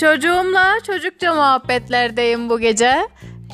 [0.00, 3.08] Çocuğumla çocukça muhabbetlerdeyim bu gece.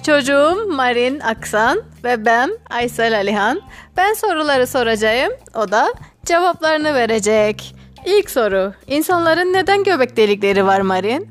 [0.07, 3.61] Çocuğum Marin Aksan ve ben Aysel Alihan.
[3.97, 5.95] Ben soruları soracağım, o da
[6.25, 7.75] cevaplarını verecek.
[8.05, 11.29] İlk soru, insanların neden göbek delikleri var Marin?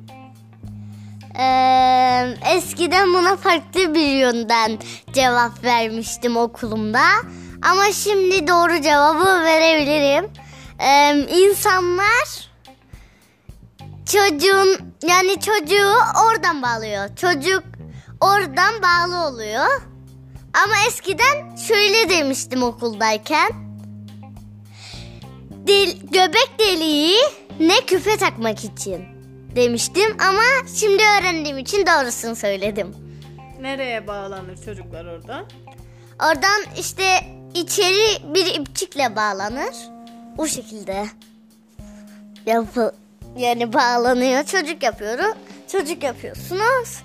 [1.39, 4.77] Ee, eskiden buna farklı bir yönden
[5.14, 7.04] cevap vermiştim okulumda.
[7.71, 10.32] Ama şimdi doğru cevabı verebilirim.
[10.79, 12.50] Ee, insanlar
[14.06, 15.93] çocuğun yani çocuğu
[16.25, 17.15] oradan bağlıyor.
[17.15, 17.64] Çocuk
[18.21, 19.82] oradan bağlı oluyor.
[20.64, 23.50] Ama eskiden şöyle demiştim okuldayken.
[25.68, 27.18] Del, göbek deliği
[27.59, 29.06] ne küpe takmak için
[29.56, 32.95] demiştim ama şimdi öğrendiğim için doğrusunu söyledim.
[33.61, 35.45] Nereye bağlanır çocuklar orada?
[36.20, 39.75] Oradan işte içeri bir ipçikle bağlanır.
[40.38, 41.05] O şekilde
[42.45, 42.92] yapı
[43.38, 44.44] yani bağlanıyor.
[44.44, 45.38] Çocuk yapıyorum.
[45.72, 47.03] Çocuk yapıyorsunuz.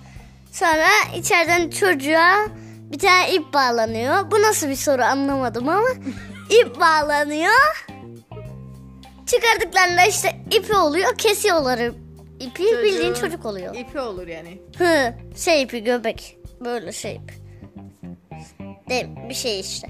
[0.52, 2.46] Sonra içeriden çocuğa
[2.92, 4.30] bir tane ip bağlanıyor.
[4.30, 5.88] Bu nasıl bir soru anlamadım ama
[6.50, 7.86] ip bağlanıyor.
[9.26, 11.18] Çıkardıklarında işte ipi oluyor.
[11.18, 11.78] Kesiyorlar
[12.40, 12.62] ipi.
[12.62, 13.74] Bildiğin Çocuğun çocuk oluyor.
[13.74, 14.60] İpi olur yani.
[14.78, 16.36] Hı, şey ipi göbek.
[16.60, 17.34] Böyle şey ipi.
[18.90, 19.88] De, bir şey işte.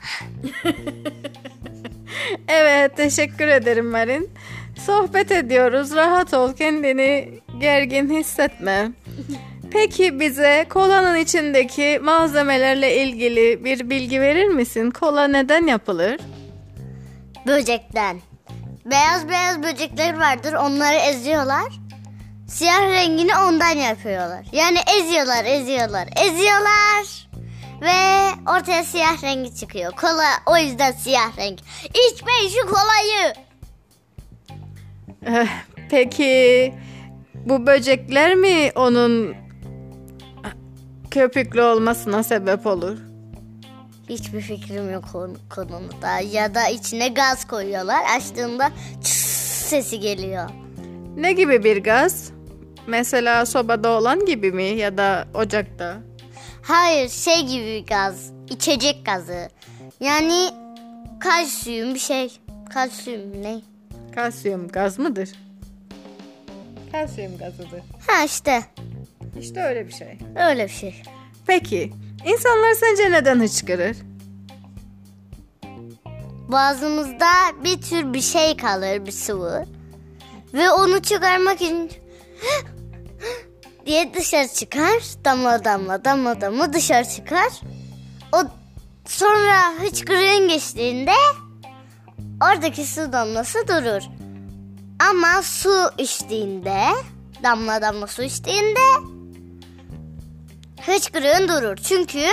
[2.48, 4.30] Evet, teşekkür ederim Marin.
[4.86, 8.90] Sohbet ediyoruz, rahat ol, kendini gergin hissetme.
[9.70, 14.90] Peki bize kolanın içindeki malzemelerle ilgili bir bilgi verir misin?
[14.90, 16.20] Kola neden yapılır?
[17.46, 18.20] Böcekten.
[18.84, 20.52] Beyaz beyaz böcekler vardır.
[20.52, 21.72] Onları eziyorlar.
[22.48, 24.46] Siyah rengini ondan yapıyorlar.
[24.52, 27.29] Yani eziyorlar, eziyorlar, eziyorlar.
[27.80, 29.92] Ve ortaya siyah rengi çıkıyor.
[29.92, 31.58] Kola o yüzden siyah renk.
[31.88, 33.32] İçmeyin şu kolayı.
[35.26, 35.48] Eh,
[35.90, 36.74] Peki
[37.34, 39.34] bu böcekler mi onun
[41.10, 42.98] köpüklü olmasına sebep olur?
[44.08, 46.18] Hiçbir fikrim yok konu- konuda.
[46.20, 48.02] Ya da içine gaz koyuyorlar.
[48.16, 48.70] Açtığında
[49.04, 49.26] çıs
[49.70, 50.50] sesi geliyor.
[51.16, 52.30] Ne gibi bir gaz?
[52.86, 55.96] Mesela sobada olan gibi mi ya da ocakta?
[56.70, 58.32] Hayır şey gibi gaz.
[58.50, 59.48] içecek gazı.
[60.00, 60.50] Yani
[61.20, 62.38] kalsiyum bir şey.
[62.74, 63.60] Kalsiyum ne?
[64.14, 65.28] Kalsiyum gaz mıdır?
[66.92, 67.82] Kalsiyum gazıdır.
[68.06, 68.62] Ha işte
[69.40, 70.18] İşte öyle bir şey.
[70.48, 71.02] öyle bir şey.
[71.46, 71.92] Peki
[72.26, 73.96] insanlar sence neden hıçkırır?
[76.48, 77.26] Boğazımızda
[77.64, 79.64] bir tür bir şey kalır bir sıvı.
[80.54, 81.90] Ve onu çıkarmak için
[83.90, 85.02] diye dışarı çıkar.
[85.24, 87.48] Damla damla damla damla dışarı çıkar.
[88.32, 88.42] O
[89.06, 91.12] sonra hıçkırığın geçtiğinde
[92.42, 94.02] oradaki su damlası durur.
[95.10, 96.82] Ama su içtiğinde
[97.42, 98.80] damla damla su içtiğinde
[100.86, 101.76] hıçkırığın durur.
[101.76, 102.26] Çünkü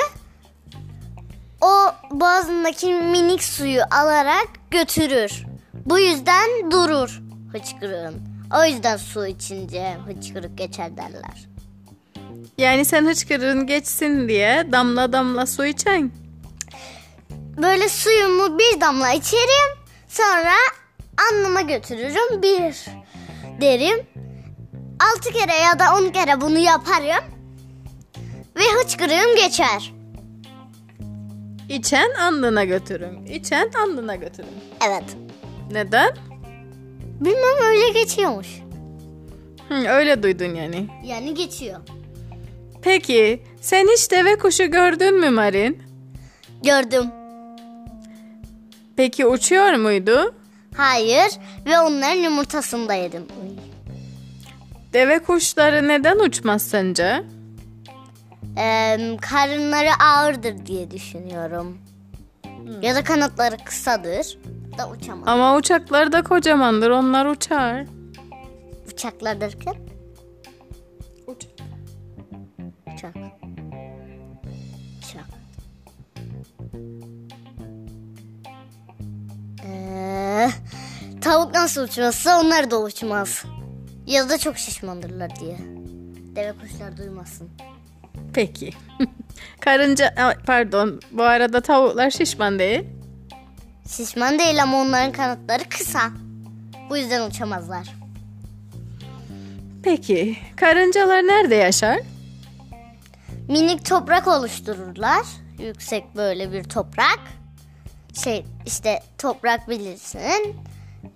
[1.62, 5.46] o boğazındaki minik suyu alarak götürür.
[5.85, 8.38] Bu yüzden durur hıçkırığın.
[8.56, 11.47] O yüzden su içince hıçkırık geçer derler.
[12.57, 16.12] Yani sen hıçkırığın geçsin diye damla damla su içen.
[17.57, 19.78] Böyle suyumu bir damla içerim.
[20.07, 20.53] Sonra
[21.31, 22.85] anneme götürürüm bir
[23.62, 24.06] derim.
[25.00, 27.23] Altı kere ya da on kere bunu yaparım.
[28.56, 29.94] Ve hıçkırığım geçer.
[31.69, 33.25] İçen andına götürün.
[33.25, 34.63] İçen andına götürün.
[34.88, 35.17] Evet.
[35.72, 36.16] Neden?
[37.19, 38.47] Bilmem öyle geçiyormuş.
[39.69, 40.88] Hı, öyle duydun yani.
[41.06, 41.79] Yani geçiyor.
[42.82, 45.84] Peki sen hiç deve kuşu gördün mü Marin?
[46.64, 47.06] Gördüm.
[48.96, 50.36] Peki uçuyor muydu?
[50.78, 51.32] Hayır
[51.66, 53.26] ve onların yumurtasını da yedim.
[54.94, 57.24] Deve kuşları neden uçmaz sence?
[58.58, 61.78] Ee, karınları ağırdır diye düşünüyorum.
[62.82, 64.38] Ya da kanatları kısadır.
[64.78, 65.28] Da uçamaz.
[65.28, 67.85] Ama uçaklar da kocamandır onlar uçar.
[68.94, 69.76] Uçaklar derken
[81.28, 83.44] tavuk nasıl uçmazsa onlar da uçmaz.
[84.06, 85.58] Ya da çok şişmandırlar diye.
[86.35, 87.50] Deve kuşlar duymasın.
[88.34, 88.74] Peki.
[89.59, 90.14] Karınca
[90.46, 92.84] pardon bu arada tavuklar şişman değil.
[93.90, 96.12] Şişman değil ama onların kanatları kısa.
[96.90, 97.88] Bu yüzden uçamazlar.
[99.84, 102.00] Peki karıncalar nerede yaşar?
[103.47, 105.26] Minik toprak oluştururlar.
[105.59, 107.20] Yüksek böyle bir toprak.
[108.23, 110.56] şey işte toprak bilirsin.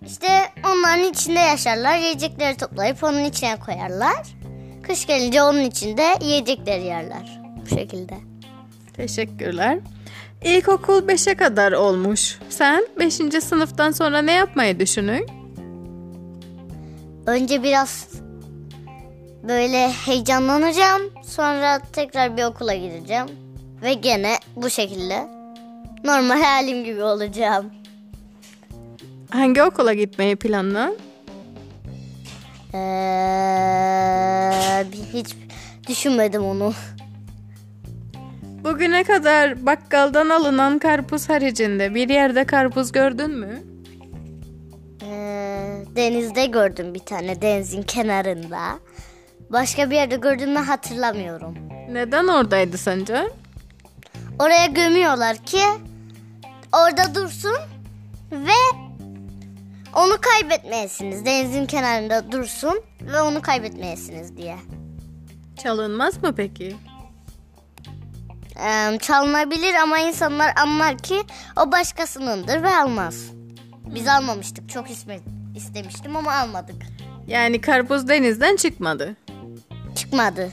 [0.06, 0.28] İşte
[0.66, 1.98] onların içinde yaşarlar.
[1.98, 4.28] Yiyecekleri toplayıp onun içine koyarlar.
[4.84, 7.42] Kış gelince onun içinde yiyecekleri yerler.
[7.62, 8.14] Bu şekilde.
[8.94, 9.80] Teşekkürler.
[10.44, 12.40] İlkokul 5'e kadar olmuş.
[12.50, 13.14] Sen 5.
[13.44, 15.26] sınıftan sonra ne yapmayı düşünün?
[17.26, 18.08] Önce biraz
[19.44, 21.02] böyle heyecanlanacağım.
[21.24, 23.28] Sonra tekrar bir okula gideceğim.
[23.82, 25.28] Ve gene bu şekilde
[26.04, 27.81] normal halim gibi olacağım.
[29.32, 30.92] Hangi okula gitmeyi planla?
[32.74, 32.82] Ee,
[35.14, 35.36] hiç
[35.88, 36.74] düşünmedim onu.
[38.64, 43.64] Bugüne kadar bakkaldan alınan karpuz haricinde bir yerde karpuz gördün mü?
[45.04, 48.80] Ee, denizde gördüm bir tane denizin kenarında.
[49.50, 51.56] Başka bir yerde gördüm mü hatırlamıyorum.
[51.92, 53.28] Neden oradaydı sence?
[54.40, 55.62] Oraya gömüyorlar ki
[56.74, 57.56] orada dursun
[58.32, 58.81] ve
[59.96, 61.26] onu kaybetmeyesiniz.
[61.26, 64.58] Denizin kenarında dursun ve onu kaybetmeyesiniz diye.
[65.64, 66.76] Çalınmaz mı peki?
[68.60, 71.22] Ee, çalınabilir ama insanlar anlar ki
[71.58, 73.32] o başkasınındır ve almaz.
[73.86, 74.70] Biz almamıştık.
[74.70, 74.86] Çok
[75.56, 76.76] istemiştim ama almadık.
[77.28, 79.16] Yani karpuz denizden çıkmadı.
[79.96, 80.52] Çıkmadı.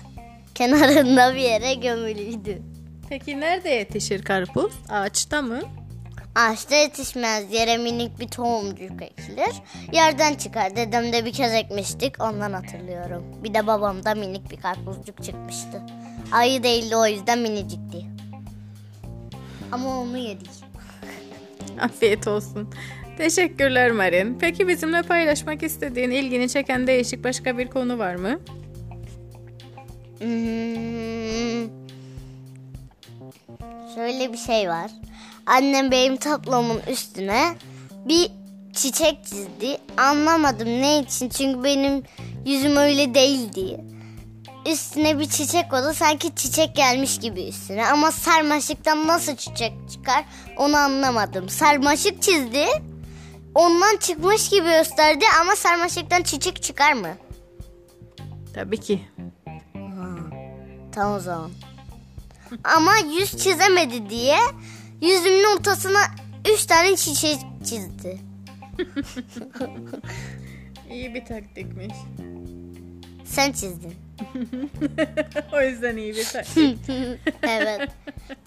[0.55, 2.63] Kenarında bir yere gömülüydü.
[3.09, 4.73] Peki nerede yetişir karpuz?
[4.89, 5.61] Ağaçta mı?
[6.39, 7.53] Ağaçta yetişmez.
[7.53, 9.55] Yere minik bir tohumcuk ekilir.
[9.93, 10.77] Yerden çıkar.
[10.77, 12.23] Dedem de bir kez ekmiştik.
[12.23, 13.25] Ondan hatırlıyorum.
[13.45, 15.83] Bir de babamda minik bir karpuzcuk çıkmıştı.
[16.33, 18.07] Ayı değildi o yüzden minicikti.
[19.73, 20.51] Ama onu yedik.
[21.81, 22.71] Afiyet olsun.
[23.17, 24.39] Teşekkürler Marin.
[24.41, 28.41] Peki bizimle paylaşmak istediğin, ilgini çeken değişik başka bir konu var mı?
[30.19, 31.69] Hmm.
[33.95, 34.91] Şöyle bir şey var.
[35.49, 37.57] Annem benim tablomun üstüne
[38.05, 38.31] bir
[38.73, 39.79] çiçek çizdi.
[39.97, 42.03] Anlamadım ne için çünkü benim
[42.47, 43.85] yüzüm öyle değildi.
[44.67, 47.87] Üstüne bir çiçek oldu sanki çiçek gelmiş gibi üstüne.
[47.87, 50.25] Ama sarmaşıktan nasıl çiçek çıkar
[50.57, 51.49] onu anlamadım.
[51.49, 52.67] Sarmaşık çizdi.
[53.55, 57.09] Ondan çıkmış gibi gösterdi ama sarmaşıktan çiçek çıkar mı?
[58.55, 59.01] Tabii ki.
[60.93, 61.51] Tamam o zaman.
[62.65, 64.39] Ama yüz çizemedi diye
[65.01, 66.01] yüzümün ortasına
[66.55, 68.19] üç tane çiçek çizdi.
[70.91, 71.95] İyi bir taktikmiş.
[73.25, 73.95] Sen çizdin.
[75.53, 76.79] o yüzden iyi bir taktik.
[77.43, 77.91] evet.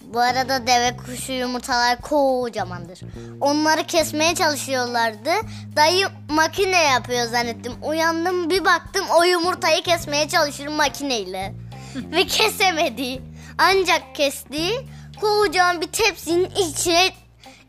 [0.02, 3.00] Bu arada deve kuşu yumurtalar kocamandır.
[3.40, 5.30] Onları kesmeye çalışıyorlardı.
[5.76, 7.72] Dayı makine yapıyor zannettim.
[7.82, 11.54] Uyandım bir baktım o yumurtayı kesmeye çalışır makineyle.
[11.94, 13.22] Ve kesemedi.
[13.58, 14.68] Ancak kesti.
[15.22, 17.10] Kocaman bir tepsinin içine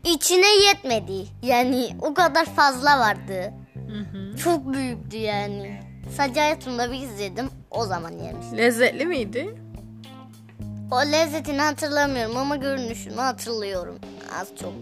[0.04, 1.26] içine yetmedi.
[1.42, 3.52] Yani o kadar fazla vardı.
[4.44, 5.80] Çok büyüktü yani.
[6.16, 7.50] Sadece hayatımda bir izledim.
[7.70, 8.58] O zaman yemiştim.
[8.58, 9.54] Lezzetli miydi?
[10.90, 13.98] O lezzetini hatırlamıyorum ama görünüşünü hatırlıyorum.
[14.40, 14.72] Az çok.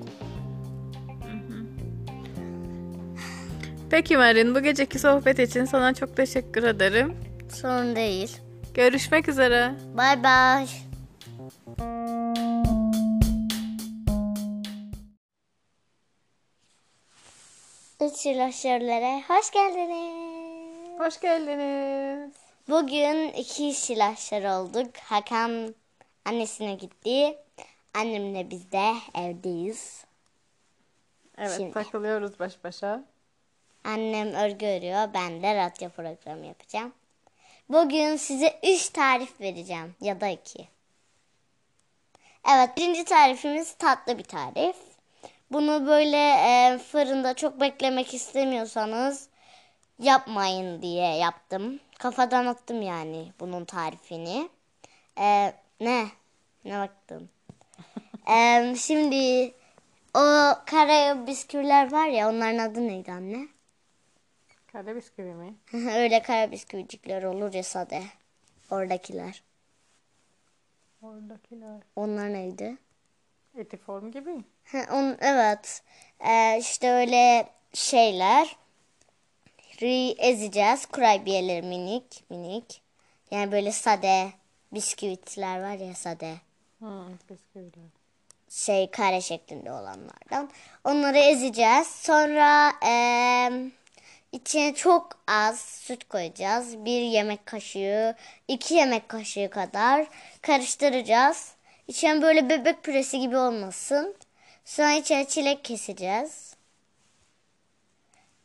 [3.91, 7.17] Peki Marin, bu geceki sohbet için sana çok teşekkür ederim.
[7.55, 8.37] Sorun değil.
[8.75, 9.75] Görüşmek üzere.
[9.97, 10.67] Bay bay.
[18.03, 21.01] Üç silahşörlere hoş geldiniz.
[21.01, 22.35] Hoş geldiniz.
[22.69, 24.97] Bugün iki silahşör olduk.
[24.97, 25.75] Hakan
[26.25, 27.39] annesine gitti.
[27.95, 30.05] Annemle biz de evdeyiz.
[31.39, 31.73] Evet, Şimdi.
[31.73, 33.05] takılıyoruz baş başa.
[33.85, 35.15] Annem örgü örüyor.
[35.15, 36.93] Ben de radyo programı yapacağım.
[37.69, 39.95] Bugün size üç tarif vereceğim.
[40.01, 40.69] Ya da iki.
[42.55, 44.77] Evet birinci tarifimiz tatlı bir tarif.
[45.53, 49.29] Bunu böyle e, fırında çok beklemek istemiyorsanız
[49.99, 51.81] yapmayın diye yaptım.
[51.99, 54.49] Kafadan attım yani bunun tarifini.
[55.19, 56.07] E, ne?
[56.65, 57.31] Ne baktın?
[58.31, 59.55] E, şimdi
[60.15, 60.21] o
[60.67, 63.49] kara bisküviler var ya onların adı neydi anne?
[64.73, 65.55] Kare bisküvi mi?
[65.73, 68.03] Öyle kara bisküvicikler olur ya sade.
[68.71, 69.43] Oradakiler.
[71.03, 71.81] Oradakiler.
[71.97, 72.77] Onlar neydi?
[73.57, 74.45] Etiform gibi.
[74.65, 75.83] Ha, on, evet.
[76.21, 78.57] Ee, işte öyle şeyler.
[79.83, 80.87] Ri ezeceğiz.
[80.87, 82.83] Kurabiyeleri minik minik.
[83.31, 84.29] Yani böyle sade
[84.73, 86.35] bisküvitler var ya sade.
[86.81, 87.89] Hı, bisküviler.
[88.51, 90.51] Şey kare şeklinde olanlardan.
[90.85, 91.87] Onları ezeceğiz.
[91.87, 93.71] Sonra eee
[94.33, 96.85] içine çok az süt koyacağız.
[96.85, 98.17] Bir yemek kaşığı,
[98.49, 100.07] iki yemek kaşığı kadar
[100.43, 101.53] karıştıracağız.
[101.89, 104.15] İçine böyle bebek püresi gibi olmasın.
[104.65, 106.57] Sonra içine çilek keseceğiz.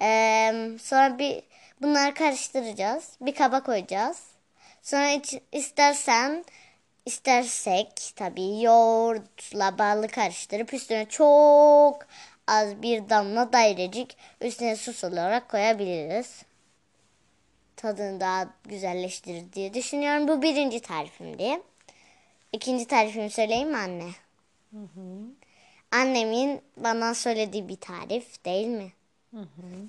[0.01, 1.43] Ee, sonra bir
[1.81, 3.17] bunları karıştıracağız.
[3.21, 4.23] Bir kaba koyacağız.
[4.81, 6.45] Sonra iç- istersen
[7.05, 12.07] istersek tabii yoğurtla balı karıştırıp üstüne çok
[12.47, 16.43] az bir damla dairecik üstüne sos olarak koyabiliriz.
[17.75, 20.27] Tadını daha güzelleştirir diye düşünüyorum.
[20.27, 21.61] Bu birinci tarifimdi.
[22.53, 24.09] İkinci tarifimi söyleyeyim mi anne?
[25.91, 28.91] Annemin bana söylediği bir tarif değil mi?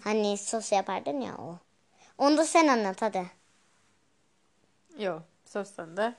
[0.04, 1.58] Hani sos yapardın ya o.
[2.18, 3.26] Onu da sen anlat hadi.
[4.98, 6.14] Yok söz sende.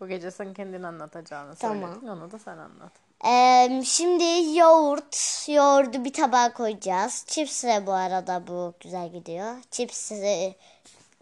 [0.00, 1.92] Bu gece sen kendin anlatacağını Tamam.
[1.92, 2.06] söyledin.
[2.06, 2.92] Onu da sen anlat.
[3.26, 7.24] Ee, şimdi yoğurt, yoğurdu bir tabağa koyacağız.
[7.26, 9.54] Chips de bu arada bu güzel gidiyor.
[9.70, 10.54] Chips'i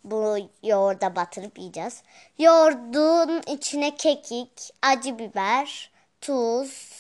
[0.05, 2.03] bu yoğurda batırıp yiyeceğiz.
[2.39, 6.98] Yoğurdun içine kekik, acı biber, tuz,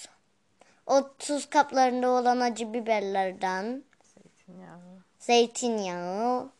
[0.88, 4.80] o tuz kaplarında olan acı biberlerden, Zeytinyağı.
[5.18, 6.50] zeytinyağı,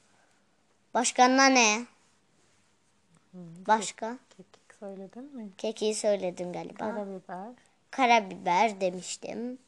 [0.94, 1.87] başka ne?
[3.68, 4.18] Başka?
[4.30, 5.50] Kekik söyledin mi?
[5.58, 6.78] Kekiği söyledim galiba.
[6.78, 7.52] Karabiber.
[7.90, 9.58] karabiber demiştim.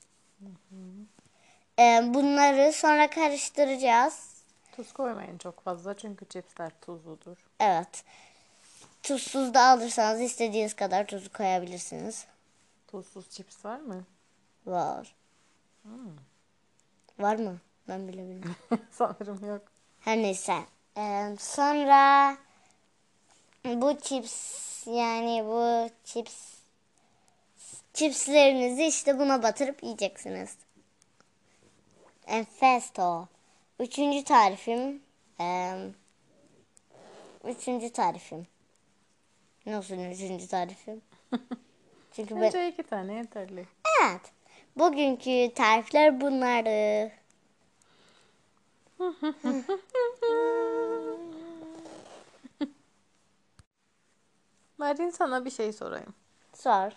[1.79, 4.43] Ee, bunları sonra karıştıracağız.
[4.77, 7.37] Tuz koymayın çok fazla çünkü cipsler tuzludur.
[7.61, 8.05] Evet.
[9.03, 12.27] Tuzsuz da alırsanız istediğiniz kadar tuzu koyabilirsiniz.
[12.89, 14.05] Tuzsuz cips var mı?
[14.71, 15.15] Var.
[17.19, 17.59] Var mı?
[17.89, 18.57] Ben bile bilmiyorum.
[18.91, 19.63] Sanırım yok.
[20.01, 20.57] Her neyse.
[20.97, 22.37] Ee, sonra
[23.65, 26.55] bu chips yani bu chips
[27.95, 30.57] chipslerinizi işte buna batırıp yiyeceksiniz.
[32.27, 33.27] Enfesto.
[33.79, 35.03] Üçüncü tarifim.
[35.41, 35.91] eee,
[37.45, 38.47] üçüncü tarifim.
[39.67, 41.03] Nasıl üçüncü tarifim?
[42.13, 42.43] Çünkü ben...
[42.43, 43.67] Bence iki tane yeterli.
[44.03, 44.21] Evet.
[44.77, 47.13] Bugünkü tarifler bunlardı.
[54.79, 56.15] Marin sana bir şey sorayım.
[56.55, 56.93] Sor.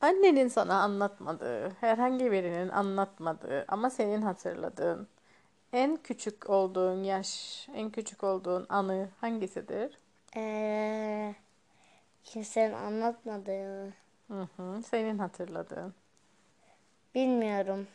[0.00, 5.08] Annenin sana anlatmadığı, herhangi birinin anlatmadığı ama senin hatırladığın
[5.72, 9.98] en küçük olduğun yaş, en küçük olduğun anı hangisidir?
[10.36, 11.34] Ee,
[12.24, 13.88] kimsenin anlatmadığı.
[14.28, 15.94] Hı hı, senin hatırladığın.
[17.14, 17.86] Bilmiyorum.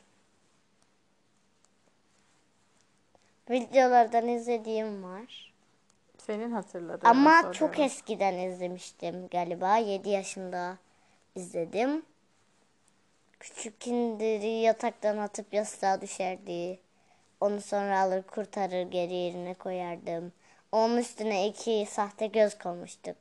[3.50, 5.54] Videolardan izlediğim var.
[6.18, 7.08] Senin hatırladığın.
[7.08, 9.78] Ama çok eskiden izlemiştim galiba.
[9.78, 10.78] 7 yaşında
[11.36, 12.06] izledim.
[13.40, 16.80] Küçükündür yataktan atıp yastığa düşerdi.
[17.42, 20.32] Onu sonra alır kurtarır geri yerine koyardım.
[20.72, 23.18] Onun üstüne iki sahte göz koymuştuk.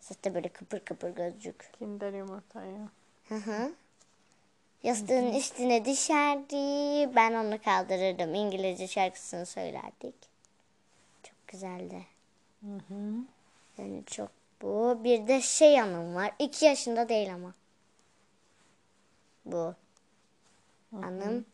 [0.00, 1.72] Sahte böyle kıpır kıpır gözcük.
[1.78, 2.78] Kinder yumurtayı.
[3.28, 3.72] Hı hı.
[4.82, 6.56] Yastığın üstüne düşerdi.
[7.16, 8.34] Ben onu kaldırırdım.
[8.34, 10.14] İngilizce şarkısını söylerdik.
[11.22, 12.06] Çok güzeldi.
[12.60, 13.14] Hı hı.
[13.78, 14.30] Yani çok
[14.62, 14.98] bu.
[15.04, 16.32] Bir de şey anım var.
[16.38, 17.54] İki yaşında değil ama.
[19.44, 19.74] Bu.
[20.92, 21.44] Anım.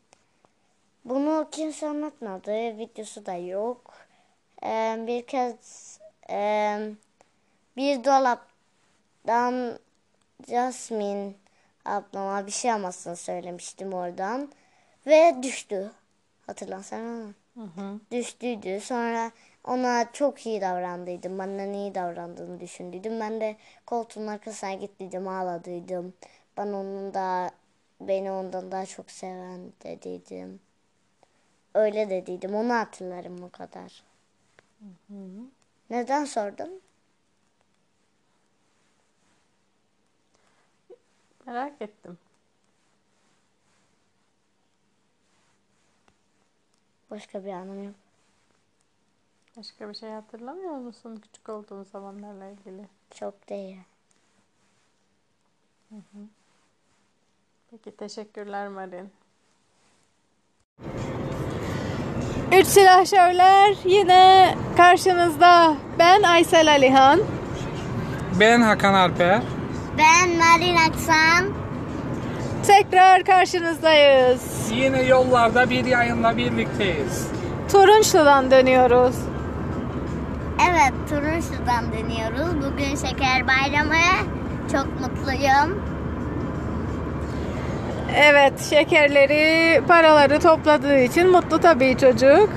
[1.05, 2.79] Bunu kimse anlatmadı.
[2.79, 3.95] Videosu da yok.
[4.65, 5.99] Ee, bir kez
[6.31, 6.79] e,
[7.77, 9.79] bir dolaptan
[10.49, 11.33] Jasmine
[11.85, 14.53] ablama bir şey almasını söylemiştim oradan.
[15.07, 15.91] Ve düştü.
[16.47, 17.27] Hatırlarsana.
[17.55, 18.01] Hı hı.
[18.11, 18.81] Düştüydü.
[18.81, 19.31] Sonra
[19.65, 21.39] ona çok iyi davrandıydım.
[21.39, 23.21] Benden iyi davrandığını düşündüydüm.
[23.21, 26.15] Ben de koltuğun arkasına gittiydim, ağladıydım.
[26.57, 27.51] Ben onun da
[28.01, 30.61] beni ondan daha çok seven dediydim.
[31.75, 32.55] Öyle dediydim.
[32.55, 34.03] Onu hatırlarım o kadar.
[35.91, 36.81] Neden sordun?
[41.47, 42.19] Merak ettim.
[47.11, 47.95] Başka bir anım yok.
[49.57, 52.89] Başka bir şey hatırlamıyor musun küçük olduğun zamanlarla ilgili?
[53.11, 53.79] Çok değil.
[57.71, 59.13] Peki teşekkürler Marin.
[62.53, 65.77] Üç silahşörler yine karşınızda.
[65.99, 67.21] Ben Aysel Alihan.
[68.41, 69.43] Ben Hakan Alper.
[70.03, 71.45] Ben Marin Aksan.
[72.67, 74.71] Tekrar karşınızdayız.
[74.75, 77.27] Yine yollarda bir yayınla birlikteyiz.
[77.73, 79.17] Turunçlu'dan dönüyoruz.
[80.71, 82.57] Evet, Turunçlu'dan dönüyoruz.
[82.57, 83.95] Bugün Şeker Bayramı.
[84.73, 85.83] Çok mutluyum.
[88.17, 92.51] Evet şekerleri paraları topladığı için mutlu tabii çocuk.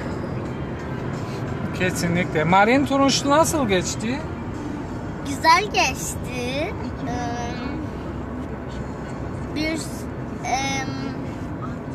[1.79, 2.43] Kesinlikle.
[2.43, 4.19] Marin Turunçlu nasıl geçti?
[5.27, 6.73] Güzel geçti.
[9.55, 9.71] Bir
[10.45, 10.89] em,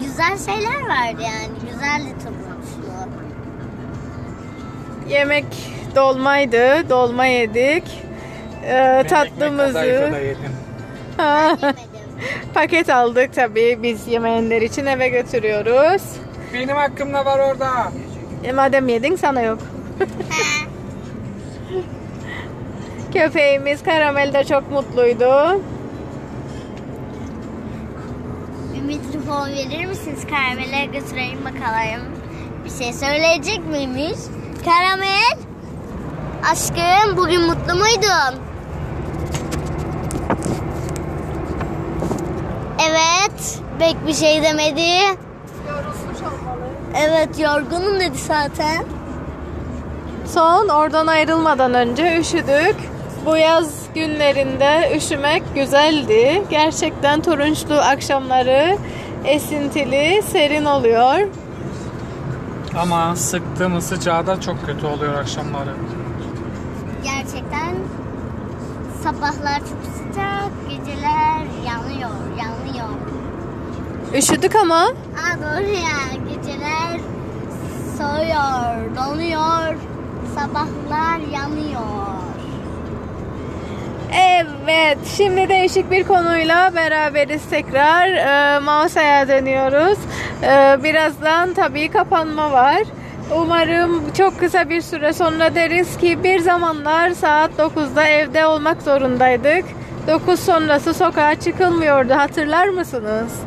[0.00, 1.72] güzel şeyler vardı yani.
[1.72, 3.10] Güzeldi turunçlu.
[5.08, 5.44] Yemek
[5.96, 6.88] dolmaydı.
[6.90, 7.84] Dolma yedik.
[8.64, 10.10] Ee, da tatlımızı
[12.54, 16.02] paket aldık tabii biz yemeyenler için eve götürüyoruz.
[16.54, 17.70] Benim hakkımda var orada.
[18.44, 19.58] E, madem yedin sana yok.
[23.12, 25.60] Köpeğimiz Karamel de çok mutluydu.
[29.30, 30.20] Mikrofon verir misiniz?
[30.30, 32.02] Karamele götüreyim bakalım.
[32.64, 34.18] Bir şey söyleyecek miymiş?
[34.64, 35.38] Karamel.
[36.52, 38.40] Aşkım bugün mutlu muydun?
[42.88, 43.58] Evet.
[43.78, 44.80] Pek bir şey demedi.
[45.68, 46.66] Yorulmuş olmalı.
[46.96, 48.84] Evet yorgunum dedi zaten.
[50.26, 52.76] Son oradan ayrılmadan önce üşüdük.
[53.26, 56.42] Bu yaz günlerinde üşümek güzeldi.
[56.50, 58.78] Gerçekten turunçlu akşamları
[59.24, 61.28] esintili, serin oluyor.
[62.78, 65.70] Ama sıktığım sıcağı da çok kötü oluyor akşamları.
[67.04, 67.74] Gerçekten
[69.02, 72.88] sabahlar çok sıcak, geceler yanıyor, yanıyor.
[74.14, 77.00] Üşüdük ama Aa doğru ya, geceler
[77.98, 79.76] soğuyor, donuyor,
[80.34, 82.06] sabahlar yanıyor.
[84.14, 88.08] Evet, şimdi değişik bir konuyla beraberiz tekrar.
[88.08, 89.98] Ee, Mausa'ya dönüyoruz.
[90.42, 92.82] Ee, birazdan tabii kapanma var.
[93.36, 99.64] Umarım çok kısa bir süre sonra deriz ki bir zamanlar saat 9'da evde olmak zorundaydık.
[100.08, 103.40] 9 sonrası sokağa çıkılmıyordu hatırlar mısınız?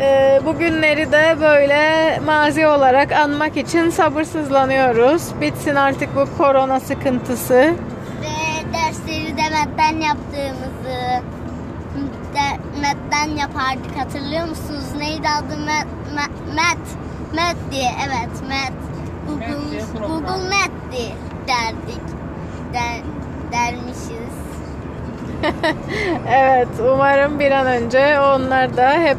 [0.00, 5.22] Ee, bugünleri de böyle mazi olarak anmak için sabırsızlanıyoruz.
[5.40, 7.74] Bitsin artık bu korona sıkıntısı.
[9.66, 11.22] Metten yaptığımızı
[12.34, 14.84] de, metten yapardık hatırlıyor musunuz?
[14.98, 15.58] Neydi adı?
[15.58, 16.78] Met, met, met,
[17.34, 18.72] met diye evet met.
[19.38, 20.08] Met diye Google.
[20.08, 21.14] Google Met'ti
[21.48, 22.02] derdik.
[22.72, 23.02] Der,
[23.52, 24.36] dermişiz.
[26.28, 29.18] Evet, umarım bir an önce onlar da hep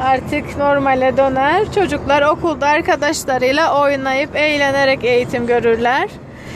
[0.00, 1.72] artık normale döner.
[1.72, 6.08] Çocuklar okulda arkadaşlarıyla oynayıp eğlenerek eğitim görürler.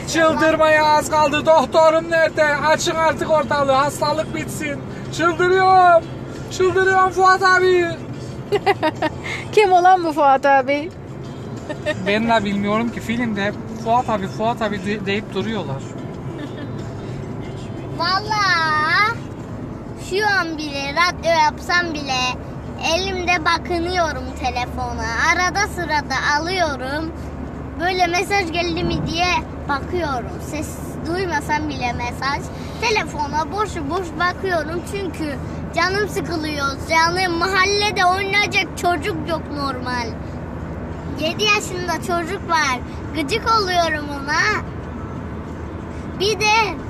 [0.07, 1.45] Çıldırmaya az kaldı.
[1.45, 2.45] Doktorum nerede?
[2.55, 3.71] Açın artık ortalığı.
[3.71, 4.79] Hastalık bitsin.
[5.17, 6.03] Çıldırıyorum.
[6.51, 7.87] Çıldırıyorum Fuat abi.
[9.51, 10.91] Kim olan bu Fuat abi?
[12.07, 15.77] Ben de bilmiyorum ki filmde hep Fuat abi Fuat abi de- deyip duruyorlar.
[17.97, 18.43] Valla
[20.09, 22.19] şu an bile radyo yapsam bile
[22.95, 25.05] elimde bakınıyorum telefona.
[25.33, 27.11] Arada sırada alıyorum.
[27.79, 29.25] Böyle mesaj geldi mi diye
[29.69, 30.41] bakıyorum.
[30.51, 32.41] Ses duymasam bile mesaj.
[32.81, 35.35] Telefona boş boş bakıyorum çünkü
[35.75, 36.67] canım sıkılıyor.
[36.89, 40.07] Yani mahallede oynayacak çocuk yok normal.
[41.19, 42.79] 7 yaşında çocuk var.
[43.15, 44.63] Gıcık oluyorum ona.
[46.19, 46.83] Bir de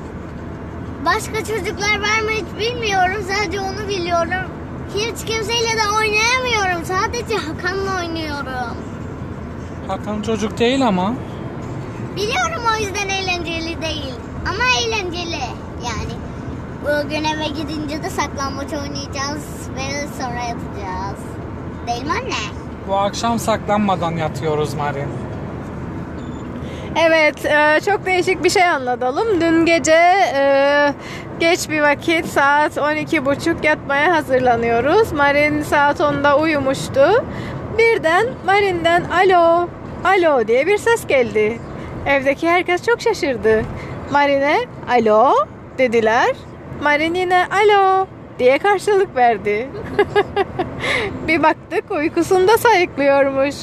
[1.05, 3.25] Başka çocuklar var mı hiç bilmiyorum.
[3.29, 4.51] Sadece onu biliyorum.
[4.95, 6.85] Hiç kimseyle de oynayamıyorum.
[6.85, 8.77] Sadece Hakan'la oynuyorum.
[9.87, 11.13] Hakan çocuk değil ama.
[12.15, 14.13] Biliyorum o yüzden eğlenceli değil.
[14.49, 15.41] Ama eğlenceli.
[15.85, 16.13] Yani
[16.81, 21.19] bugün eve gidince de saklambaç oynayacağız ve sonra yatacağız.
[21.87, 22.63] Değil mi anne?
[22.87, 25.07] Bu akşam saklanmadan yatıyoruz Marin.
[27.07, 29.41] Evet, e, çok değişik bir şey anlatalım.
[29.41, 30.01] Dün gece
[30.35, 30.93] e,
[31.39, 35.11] geç bir vakit saat 12.30 yatmaya hazırlanıyoruz.
[35.11, 37.25] Marin saat 10'da uyumuştu.
[37.77, 39.67] Birden Marin'den alo,
[40.05, 41.59] alo diye bir ses geldi.
[42.05, 43.63] Evdeki herkes çok şaşırdı.
[44.11, 44.57] Marin'e
[44.89, 45.33] alo
[45.77, 46.35] dediler.
[46.81, 48.07] Marin yine alo
[48.39, 49.69] diye karşılık verdi.
[51.27, 53.55] bir baktık uykusunda sayıklıyormuş.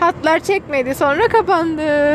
[0.00, 2.14] Hatlar çekmedi sonra kapandı.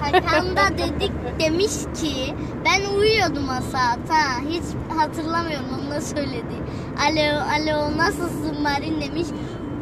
[0.00, 4.40] Hakan da dedik demiş ki ben uyuyordum o saat ha.
[4.48, 4.62] Hiç
[4.96, 6.54] hatırlamıyorum onu da söyledi.
[7.06, 9.26] Alo alo nasılsın Marin demiş.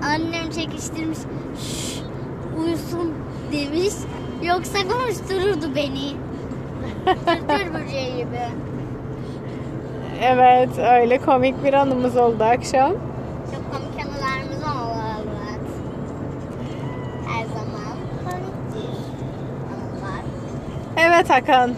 [0.04, 1.18] Annem çekiştirmiş.
[1.58, 2.00] Şşş
[2.58, 3.14] uyusun
[3.52, 3.94] demiş.
[4.42, 6.12] Yoksa konuştururdu beni.
[7.04, 8.40] Tırtır böceği gibi.
[10.22, 12.92] evet öyle komik bir anımız oldu akşam.
[13.54, 15.70] Çok komik anılarımız oldu evet.
[17.28, 18.98] Her zaman komiktir
[19.72, 20.24] anılar.
[20.96, 21.74] Evet Hakan.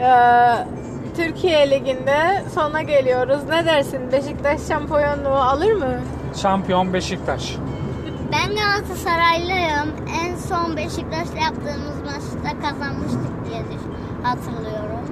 [0.00, 0.66] Ee,
[1.16, 3.40] Türkiye Ligi'nde sona geliyoruz.
[3.48, 4.12] Ne dersin?
[4.12, 5.94] Beşiktaş şampiyonluğu alır mı?
[6.42, 7.56] Şampiyon Beşiktaş.
[8.34, 9.88] Ben Galatasaraylıyım.
[10.24, 13.62] En son Beşiktaş'la yaptığımız maçta kazanmıştık diye
[14.22, 15.04] hatırlıyorum.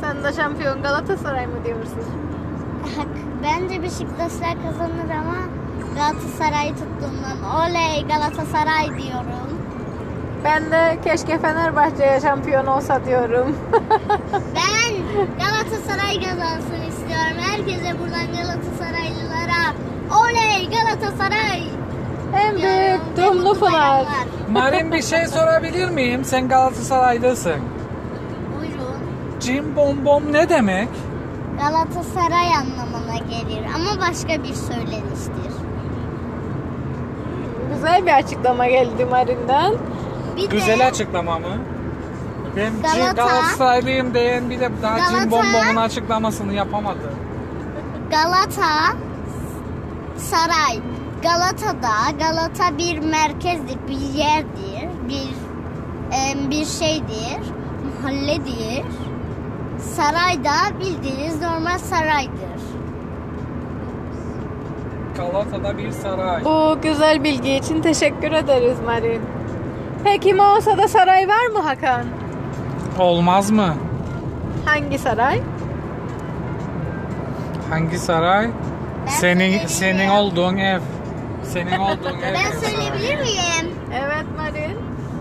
[0.00, 2.04] Sen de şampiyon Galatasaray mı diyorsun?
[3.42, 5.36] Bence Beşiktaşlar kazanır ama
[5.96, 9.58] Gal- Galatasaray'ı tuttuğumdan oley Galatasaray diyorum.
[10.44, 13.56] Ben de keşke Fenerbahçe'ye şampiyon olsa diyorum.
[14.32, 14.92] Ben
[15.38, 17.36] Galatasaray kazansın istiyorum.
[17.40, 19.62] Herkese buradan Galatasaraylılara
[20.22, 21.62] oley Galatasaray
[22.36, 23.00] en diyorum.
[23.60, 24.06] Bayramlar.
[24.52, 26.24] Marin bir şey sorabilir miyim?
[26.24, 27.60] Sen Galatasaraylısın.
[28.58, 28.96] Buyurun.
[29.40, 30.88] Cim bom bom ne demek?
[31.60, 35.52] Galatasaray anlamına gelir ama başka bir söyleniştir.
[37.74, 39.72] Güzel bir açıklama geldi Marin'den.
[40.36, 41.46] Bir de Güzel açıklama mı?
[42.56, 47.12] Ben Cim Galata- Galatasaraylıyım diyen bir de daha Cim Galata- bom bomun açıklamasını yapamadı.
[48.10, 48.96] Galata
[50.16, 50.80] Saray.
[51.22, 55.28] Galata'da Galata bir merkezdir, bir yerdir, bir
[56.12, 57.40] em, bir şeydir,
[58.02, 58.84] mahalledir.
[59.96, 62.56] Saray da bildiğiniz normal saraydır.
[65.16, 66.44] Galata'da bir saray.
[66.44, 69.22] Bu güzel bilgi için teşekkür ederiz Marin.
[70.04, 72.04] Peki Mausa'da saray var mı Hakan?
[72.98, 73.74] Olmaz mı?
[74.64, 75.40] Hangi saray?
[77.70, 78.48] Hangi saray?
[79.06, 80.80] Ben senin senin olduğun ev.
[81.52, 82.34] Senin olduğun ev.
[82.34, 83.74] Ben söyleyebilir miyim?
[83.92, 84.76] Evet Marin.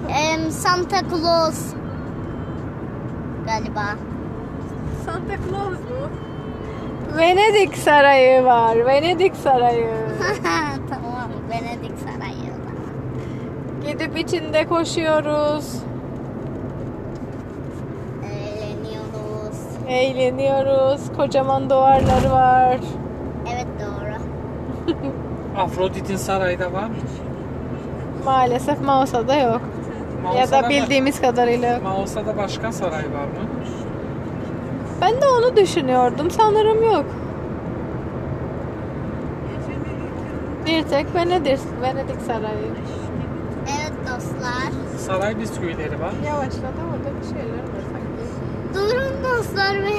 [0.10, 1.60] Em, Santa Claus
[3.46, 3.86] galiba.
[5.06, 6.10] Santa Claus mu?
[7.18, 8.86] Venedik Sarayı var.
[8.86, 9.88] Venedik Sarayı.
[10.90, 12.56] tamam, Venedik Sarayı.
[13.88, 15.74] Gidip içinde koşuyoruz.
[18.24, 19.58] Eğleniyoruz.
[19.88, 21.02] Eğleniyoruz.
[21.18, 22.78] Kocaman duvarları var.
[25.58, 26.96] Afrodit'in sarayı da var mı?
[28.26, 29.62] Maalesef Mausa'da yok.
[30.26, 31.84] Ya Mausa'da da bildiğimiz kadarıyla yok.
[31.84, 33.50] Mausa'da başka saray var mı?
[35.02, 36.32] Ben de onu düşünüyordum.
[36.32, 37.06] Sanırım yok.
[40.66, 42.72] Bir tek Venedik, Venedik Sarayı.
[43.66, 44.72] Evet dostlar.
[44.98, 46.12] Saray bisküvileri var.
[46.26, 48.74] Yavaşladı orada bir şeyler var sanki.
[48.74, 49.90] Durun dostlar be.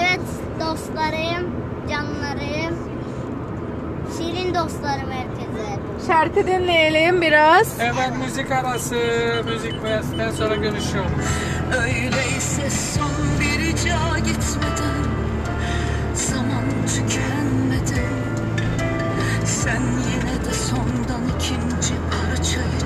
[0.00, 0.20] Evet
[0.60, 1.50] dostlarım,
[1.90, 2.78] canlarım.
[4.18, 5.78] Şirin dostlarım herkese.
[6.06, 7.80] Şarkı dinleyelim biraz.
[7.80, 8.96] Evet müzik arası.
[9.46, 11.10] Müzik ve sonra görüşüyoruz.
[11.82, 15.10] Öyleyse son bir rica gitmeden
[16.14, 18.10] Zaman tükenmeden
[19.44, 22.79] Sen yine de sondan ikinci parçayı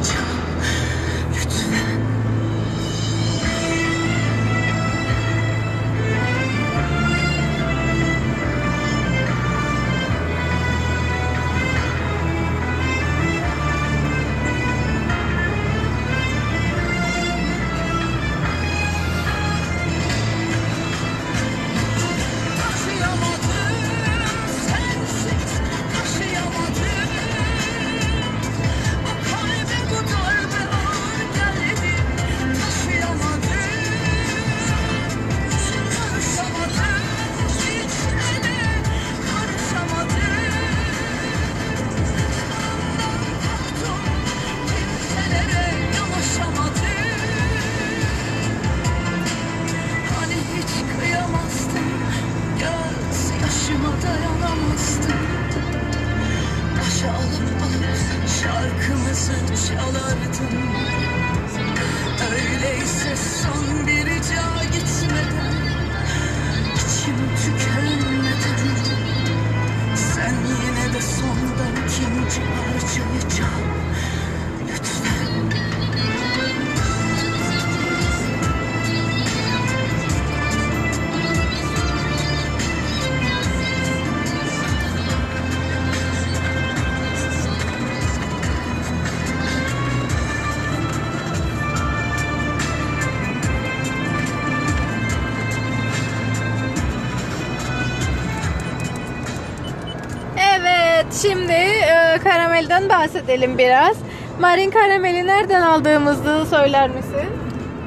[103.25, 103.97] bahsedelim biraz.
[104.41, 107.29] Marin karameli nereden aldığımızı söyler misin?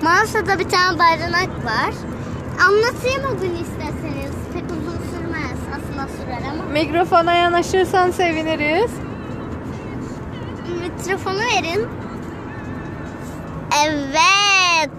[0.01, 1.93] Mağazada bir tane barınak var.
[2.67, 4.31] Anlatayım o gün isterseniz.
[4.53, 5.57] Pek uzun sürmez.
[5.71, 6.63] Aslında sürer ama.
[6.63, 8.91] Mikrofona yanaşırsan seviniriz.
[10.81, 11.87] Mikrofonu verin.
[13.87, 14.89] Evet.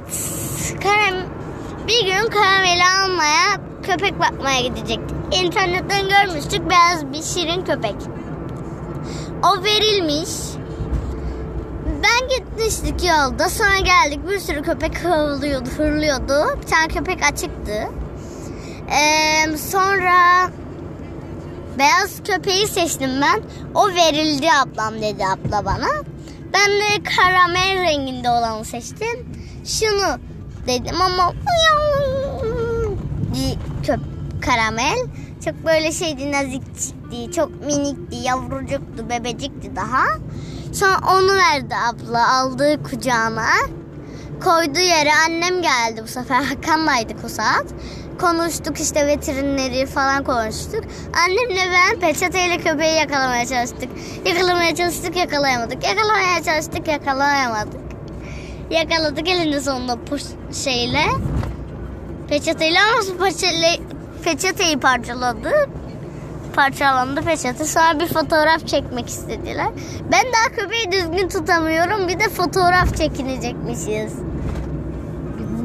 [0.83, 1.21] Karam
[1.89, 5.17] bir gün karameli almaya köpek bakmaya gidecektik.
[5.43, 7.97] İnternetten görmüştük beyaz bir şirin köpek.
[9.43, 10.29] O verilmiş.
[11.87, 13.49] Ben gitmiştik yolda.
[13.49, 14.21] Sonra geldik.
[14.29, 16.59] Bir sürü köpek havlıyordu, hırlıyordu.
[16.63, 17.89] Bir tane köpek açıktı.
[18.91, 20.51] Ee, sonra
[21.79, 23.43] Beyaz köpeği seçtim ben.
[23.75, 25.89] O verildi ablam dedi abla bana.
[26.53, 29.27] Ben de karamel renginde olanı seçtim.
[29.65, 30.19] Şunu
[30.67, 31.33] dedim ama
[33.87, 34.01] köp
[34.41, 34.99] karamel
[35.45, 36.33] çok böyle şeydi
[37.09, 40.05] nazikçikti, çok minikti, yavrucuktu, bebecikti daha.
[40.73, 43.47] Sonra onu verdi abla aldığı kucağına.
[44.45, 46.43] Koyduğu yere annem geldi bu sefer.
[46.43, 47.67] Hakan'laydık o saat.
[48.21, 50.85] Konuştuk işte veterineri falan konuştuk.
[51.25, 53.89] Annemle ben peçeteyle köpeği yakalamaya çalıştık.
[54.25, 55.85] Yakalamaya çalıştık yakalayamadık.
[55.85, 57.81] Yakalamaya çalıştık yakalayamadık.
[58.71, 61.05] Yakaladık elinde sonunda puş- şeyle.
[62.29, 63.79] Peçeteyle ama peçeteyle,
[64.25, 65.69] peçeteyi parçaladı.
[66.59, 67.65] Parçalandı peçete.
[67.65, 69.67] Sonra bir fotoğraf çekmek istediler.
[70.13, 72.09] Ben daha köpeği düzgün tutamıyorum.
[72.09, 74.19] Bir de fotoğraf çekinecekmişiz.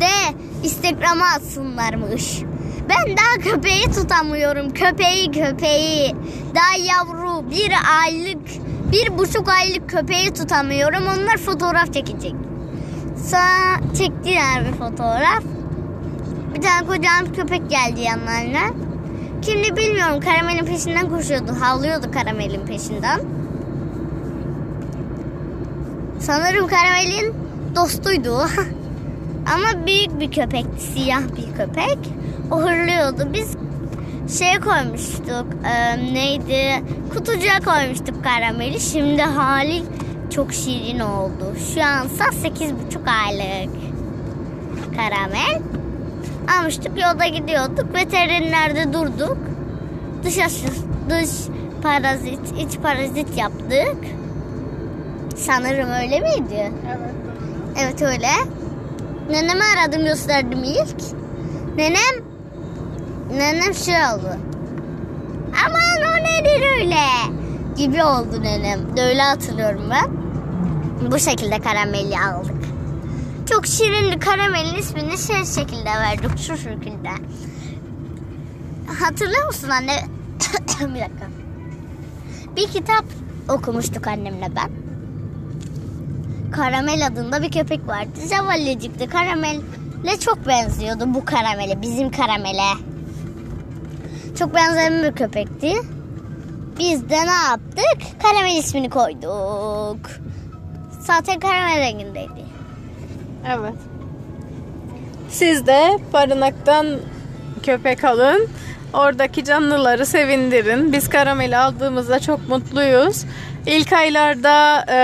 [0.01, 2.41] De Instagram'a atsınlarmış.
[2.89, 4.73] Ben daha köpeği tutamıyorum.
[4.73, 6.15] Köpeği köpeği.
[6.55, 7.71] Daha yavru bir
[8.03, 8.47] aylık
[8.91, 11.03] bir buçuk aylık köpeği tutamıyorum.
[11.03, 12.35] Onlar fotoğraf çekecek.
[13.25, 15.43] Sonra çektiler bir fotoğraf.
[16.55, 18.92] Bir tane kocaman köpek geldi yanlarına.
[19.45, 20.19] Kimdi bilmiyorum.
[20.19, 21.51] Karamelin peşinden koşuyordu.
[21.59, 23.21] Havlıyordu karamelin peşinden.
[26.19, 27.33] Sanırım karamelin
[27.75, 28.37] dostuydu.
[29.55, 30.83] Ama büyük bir köpekti.
[30.83, 31.97] Siyah bir köpek.
[32.51, 33.27] O hırlıyordu.
[33.33, 33.57] Biz
[34.37, 35.45] şeye koymuştuk.
[35.65, 36.83] e, neydi?
[37.13, 38.79] Kutucuğa koymuştuk karameli.
[38.79, 39.83] Şimdi hali
[40.35, 41.53] çok şirin oldu.
[41.73, 42.69] Şu ansa 8,5
[43.25, 43.75] aylık
[44.97, 45.61] karamel.
[46.47, 47.93] Almıştık yolda gidiyorduk.
[47.93, 49.37] Veterinerde durduk.
[50.23, 50.67] Dış aşı,
[51.09, 51.29] dış
[51.83, 53.97] parazit, iç parazit yaptık.
[55.35, 56.71] Sanırım öyle miydi?
[56.87, 57.13] Evet.
[57.81, 58.27] Evet öyle.
[59.29, 61.01] Nenemi aradım gösterdim ilk.
[61.77, 62.25] Nenem
[63.37, 64.37] nenem şey oldu.
[65.65, 66.95] Aman o nedir öyle?
[67.77, 68.97] Gibi oldu nenem.
[68.97, 70.11] De öyle hatırlıyorum ben.
[71.11, 72.62] Bu şekilde karameli aldık.
[73.49, 76.39] Çok şirin karamelin ismini şey şekilde verdik.
[76.39, 77.09] Şu şekilde.
[78.99, 79.95] Hatırlıyor musun anne?
[80.95, 81.27] bir dakika.
[82.55, 83.05] Bir kitap
[83.49, 84.71] okumuştuk annemle ben.
[86.51, 88.19] Karamel adında bir köpek vardı.
[88.25, 89.09] Zavallıcıktı.
[89.09, 91.81] Karamelle çok benziyordu bu karamele.
[91.81, 92.73] Bizim karamele.
[94.39, 95.73] Çok benzeyen bir köpekti.
[96.79, 98.21] Biz de ne yaptık?
[98.23, 100.09] Karamel ismini koyduk.
[100.99, 102.42] Zaten karamel rengindeydi.
[103.47, 103.73] Evet.
[105.29, 106.87] Siz de barınaktan
[107.63, 108.49] köpek alın.
[108.93, 110.93] Oradaki canlıları sevindirin.
[110.93, 113.25] Biz karameli aldığımızda çok mutluyuz.
[113.65, 114.97] İlk aylarda e,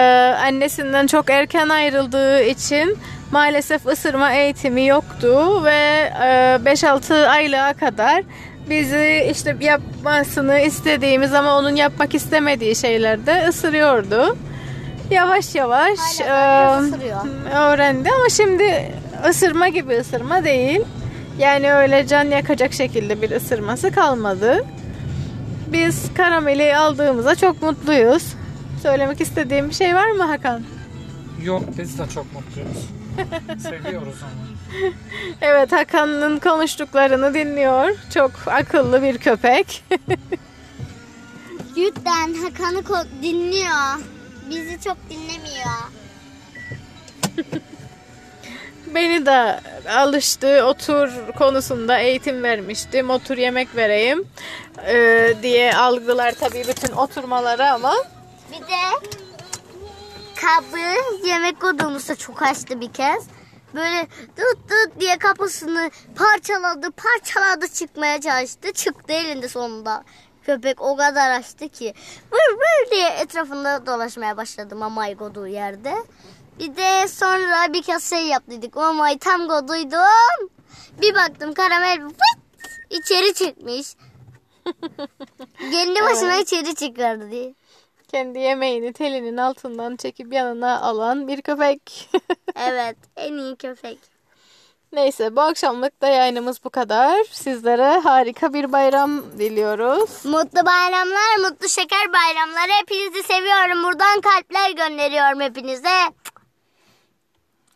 [0.48, 2.98] annesinden çok erken ayrıldığı için
[3.32, 8.24] maalesef ısırma eğitimi yoktu ve e, 5-6 aylığa kadar
[8.70, 14.38] bizi işte yapmasını istediğimiz ama onun yapmak istemediği şeylerde ısırıyordu.
[15.12, 16.82] Yavaş yavaş Hala
[17.50, 18.94] e, öğrendi ama şimdi
[19.30, 20.82] ısırma gibi ısırma değil.
[21.40, 24.66] Yani öyle can yakacak şekilde bir ısırması kalmadı.
[25.68, 28.24] Biz karameli aldığımıza çok mutluyuz.
[28.84, 30.62] Söylemek istediğim bir şey var mı Hakan?
[31.44, 32.90] Yok biz de çok mutluyuz.
[33.64, 34.50] Seviyoruz onu.
[35.42, 37.90] Evet Hakan'ın konuştuklarını dinliyor.
[38.14, 39.84] Çok akıllı bir köpek.
[41.78, 44.00] Lütfen Hakan'ı ko- dinliyor.
[44.50, 45.92] Bizi çok dinlemiyor.
[48.96, 49.60] Beni de
[49.90, 53.10] alıştı otur konusunda eğitim vermiştim.
[53.10, 54.28] Otur yemek vereyim
[54.88, 57.94] ee, diye algılar tabii bütün oturmaları ama
[58.52, 59.10] Bir de
[60.36, 63.24] kabı yemek odamızda çok açtı bir kez.
[63.74, 64.08] Böyle
[64.38, 68.74] tut tut diye kapısını parçaladı parçaladı çıkmaya çalıştı.
[68.74, 70.04] Çıktı elinde sonunda.
[70.50, 71.94] Köpek o kadar açtı ki
[72.32, 75.94] vır vır diye etrafında dolaşmaya başladı mamay koduğu yerde.
[76.60, 78.76] Bir de sonra bir kez şey yaptıydık.
[78.76, 80.50] Mamayı tam koduydum.
[81.02, 82.16] Bir baktım karamel vıt
[82.90, 83.96] içeri çıkmış.
[85.72, 87.54] Kendi başına içeri çıkardı diye.
[88.08, 92.10] kendi yemeğini telinin altından çekip yanına alan bir köpek.
[92.56, 94.00] Evet, en iyi köpek.
[94.94, 97.24] Neyse bu akşamlık da yayınımız bu kadar.
[97.32, 100.26] Sizlere harika bir bayram diliyoruz.
[100.26, 102.72] Mutlu bayramlar, mutlu şeker bayramları.
[102.82, 103.84] Hepinizi seviyorum.
[103.84, 106.00] Buradan kalpler gönderiyorum hepinize.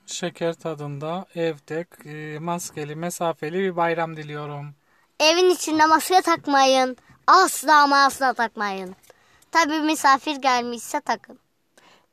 [0.05, 4.75] Şeker tadında evde e, maskeli mesafeli bir bayram diliyorum.
[5.19, 6.97] Evin içinde maske takmayın.
[7.27, 8.95] Asla ama asla takmayın.
[9.51, 11.39] Tabii misafir gelmişse takın.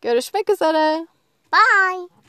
[0.01, 1.07] Görüşmek üzere.
[1.53, 2.20] Bye.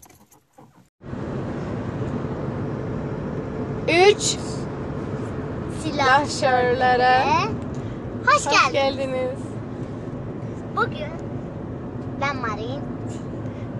[3.87, 4.37] 3
[5.81, 7.23] Silah silahşörlere
[8.25, 8.73] Hoş Hoş geldin.
[8.97, 9.39] geldiniz.
[10.75, 11.11] Bugün
[12.21, 12.81] ben Marin.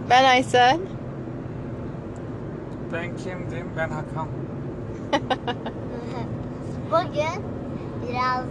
[0.09, 0.79] Ben Aysel.
[2.93, 3.67] Ben kimdim?
[3.77, 4.27] Ben Hakan.
[6.91, 7.43] Bugün
[8.09, 8.45] biraz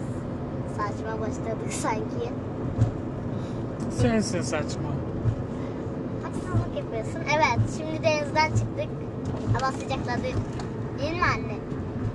[0.77, 2.31] saçma başladık sanki.
[3.99, 4.91] Sensin saçma.
[6.23, 7.21] Haksızlık yapıyorsun.
[7.37, 8.89] Evet, şimdi denizden çıktık.
[9.61, 10.27] Hava sıcakladı.
[11.01, 11.57] Değil mi anne?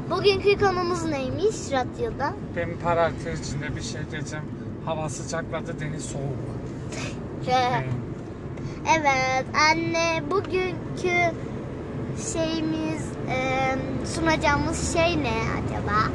[0.09, 2.33] Bugünkü konumuz neymiş radyoda?
[2.55, 4.45] Ben parantez içinde bir şey diyeceğim.
[4.85, 6.23] Hava sıcakladı, deniz soğuk.
[8.99, 11.35] Evet anne bugünkü
[12.33, 13.37] şeyimiz e,
[14.05, 16.11] sunacağımız şey ne acaba?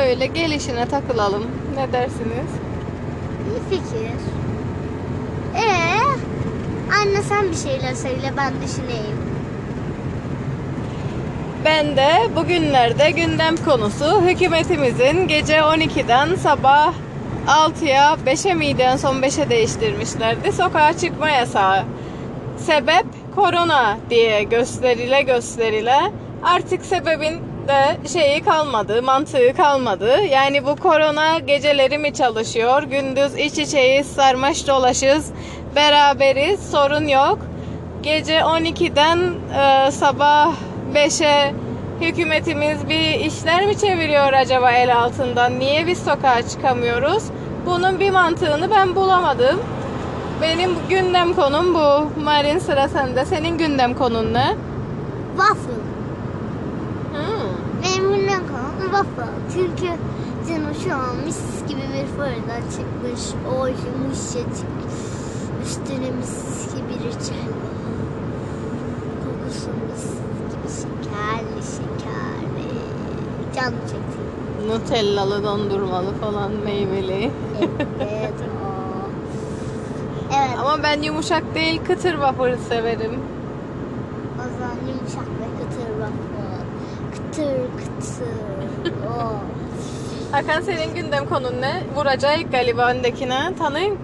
[0.00, 1.44] Öyle gelişine takılalım.
[1.76, 2.50] Ne dersiniz?
[3.50, 4.10] İyi fikir.
[5.56, 5.98] Ee,
[7.00, 9.18] anne sen bir şeyler söyle ben düşüneyim.
[11.64, 16.92] Ben de bugünlerde gündem konusu hükümetimizin gece 12'den sabah
[17.46, 20.52] 6'ya 5'e miydi son 5'e değiştirmişlerdi.
[20.52, 21.84] Sokağa çıkma yasağı.
[22.56, 25.96] Sebep korona diye gösterile gösterile
[26.42, 30.22] artık sebebin de şeyi kalmadı, mantığı kalmadı.
[30.30, 35.32] Yani bu korona geceleri mi çalışıyor, gündüz iç içeyiz, sarmaş dolaşız,
[35.76, 37.38] beraberiz, sorun yok.
[38.02, 39.18] Gece 12'den
[39.58, 40.52] e, sabah
[40.94, 41.54] 5'e
[42.00, 45.58] hükümetimiz bir işler mi çeviriyor acaba el altından?
[45.58, 47.24] Niye biz sokağa çıkamıyoruz?
[47.66, 49.60] Bunun bir mantığını ben bulamadım.
[50.42, 52.20] Benim gündem konum bu.
[52.24, 53.24] Marin sıra sende.
[53.24, 54.56] Senin gündem konun ne?
[55.36, 55.74] Waffle.
[57.12, 57.50] Hmm.
[57.82, 59.32] Benim günden konum waffle.
[59.54, 59.92] Çünkü
[60.48, 63.20] canım şu an mis gibi bir fırından çıkmış.
[63.58, 64.70] O yumuşacık.
[65.64, 67.48] Üstüne mis gibi reçel.
[69.24, 70.24] Kokusu mis
[70.68, 72.68] şekerli şekerli.
[73.56, 74.24] Canım çekti.
[74.68, 77.30] Nutellalı, dondurmalı falan meyveli.
[78.00, 78.32] Evet
[78.64, 78.68] o.
[80.36, 80.58] Evet.
[80.60, 83.20] Ama ben yumuşak değil kıtır waffle severim.
[84.38, 86.64] O zaman yumuşak ve kıtır waffle.
[87.14, 88.34] Kıtır kıtır.
[89.08, 89.32] Oh.
[90.32, 91.82] Hakan senin gündem konun ne?
[91.96, 93.52] Vuracak galiba öndekine.
[93.58, 93.98] Tanıyın.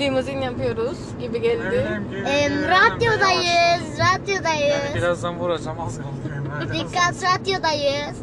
[0.00, 1.86] Limuzin yapıyoruz gibi geldi.
[1.94, 2.68] Em, gelelim.
[2.68, 3.98] radyodayız.
[3.98, 4.94] Yani Radyodayız.
[4.94, 6.08] birazdan vuracağım az kaldı.
[6.60, 6.72] benim.
[6.74, 8.16] Dikkat radyodayız.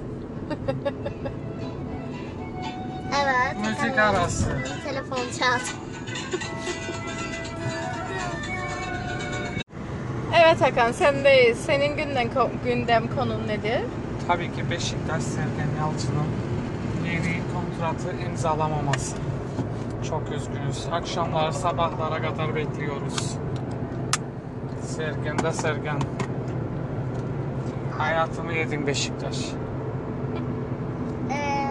[3.24, 3.56] evet.
[3.68, 4.16] Müzik tamam.
[4.16, 4.46] arası.
[4.88, 5.60] Telefon çal.
[10.44, 11.58] Evet Hakan sendeyiz.
[11.58, 12.30] Senin gündem,
[12.66, 13.82] gündem konun nedir?
[14.28, 16.28] Tabii ki Beşiktaş Sergen Yalçın'ın
[17.06, 19.16] yeni kontratı imzalamaması.
[20.04, 20.88] Çok üzgünüz.
[20.92, 23.38] Akşamlar sabahlara kadar bekliyoruz.
[24.82, 26.00] Sergen de Sergen.
[27.98, 29.52] Hayatımı yedin Beşiktaş.
[31.32, 31.68] Ee,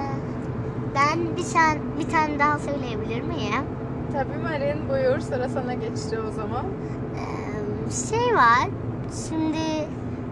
[0.95, 3.65] ben bir tane bir tane daha söyleyebilir miyim?
[4.13, 6.65] Tabii Marin buyur sıra sana geçti o zaman.
[7.17, 8.69] Ee, şey var.
[9.29, 9.89] Şimdi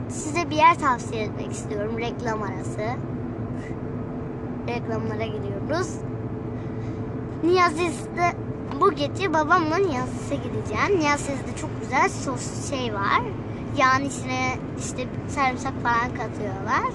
[0.08, 1.98] size bir yer tavsiye etmek istiyorum.
[1.98, 2.80] Reklam arası.
[4.68, 5.98] Reklamlara gidiyoruz.
[7.44, 8.32] Niyaziz'de
[8.80, 11.00] bu gece babamla Niyaziz'e gideceğim.
[11.00, 13.22] Niyaziz'de çok güzel sos şey var.
[13.76, 16.92] Yağın içine işte sarımsak falan katıyorlar.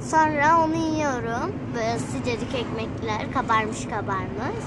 [0.00, 1.52] Sonra onu yiyorum.
[1.74, 4.64] Böyle sıcacık ekmekler kabarmış kabarmış.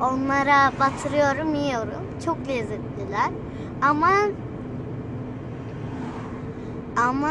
[0.00, 2.02] Onlara batırıyorum, yiyorum.
[2.24, 3.30] Çok lezzetliler.
[3.82, 4.10] Ama
[6.96, 7.30] ama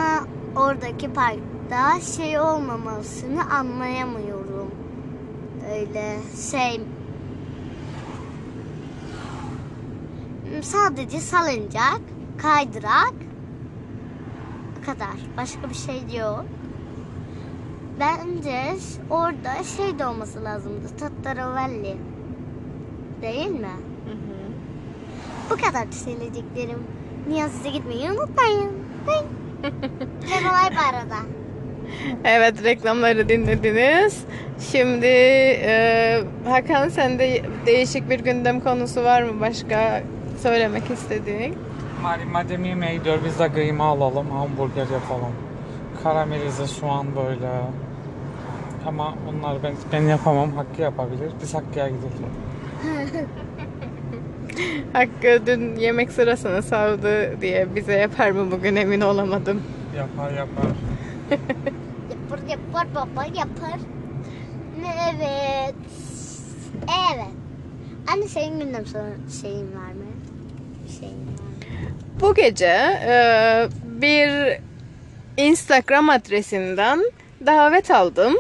[0.56, 4.72] oradaki parkta şey olmamasını anlayamıyorum.
[5.74, 6.18] Öyle
[6.52, 6.82] şey
[10.64, 12.02] sadece salıncak,
[12.42, 13.14] kaydırak
[14.78, 15.16] bu kadar.
[15.38, 16.46] Başka bir şey yok.
[18.00, 18.62] Bence
[19.10, 20.88] orada şey de olması lazımdı.
[21.00, 21.98] Tattaravelli.
[23.22, 23.76] Değil mi?
[25.50, 26.84] Bu kadar söyleyeceklerim.
[27.28, 28.72] Niyazı'ya gitmeyi unutmayın.
[30.24, 31.16] Ve olay bu arada.
[32.24, 34.24] Evet reklamları dinlediniz.
[34.72, 40.04] Şimdi e, Hakan sende değişik bir gündem konusu var mı başka
[40.46, 41.56] söylemek istediğin?
[42.02, 45.34] Mari madem yemeğe gidiyor biz de kıyma alalım, hamburger yapalım.
[46.04, 47.50] Karamelize soğan böyle.
[48.88, 51.32] Ama bunlar ben ben yapamam, Hakkı yapabilir.
[51.42, 52.32] Biz Hakkı'ya gidelim.
[54.94, 59.62] Hakkı dün yemek sırasını savdı diye bize yapar mı bugün emin olamadım.
[59.98, 60.66] Yapar yapar.
[62.10, 63.80] Yapar yapar baba yapar.
[64.80, 65.76] Evet.
[66.84, 67.34] Evet.
[68.14, 69.10] Anne senin gündem sonra
[69.42, 70.15] şeyin var mı?
[72.22, 74.60] Bu gece e, bir
[75.38, 77.00] Instagram adresinden
[77.46, 78.34] davet aldım.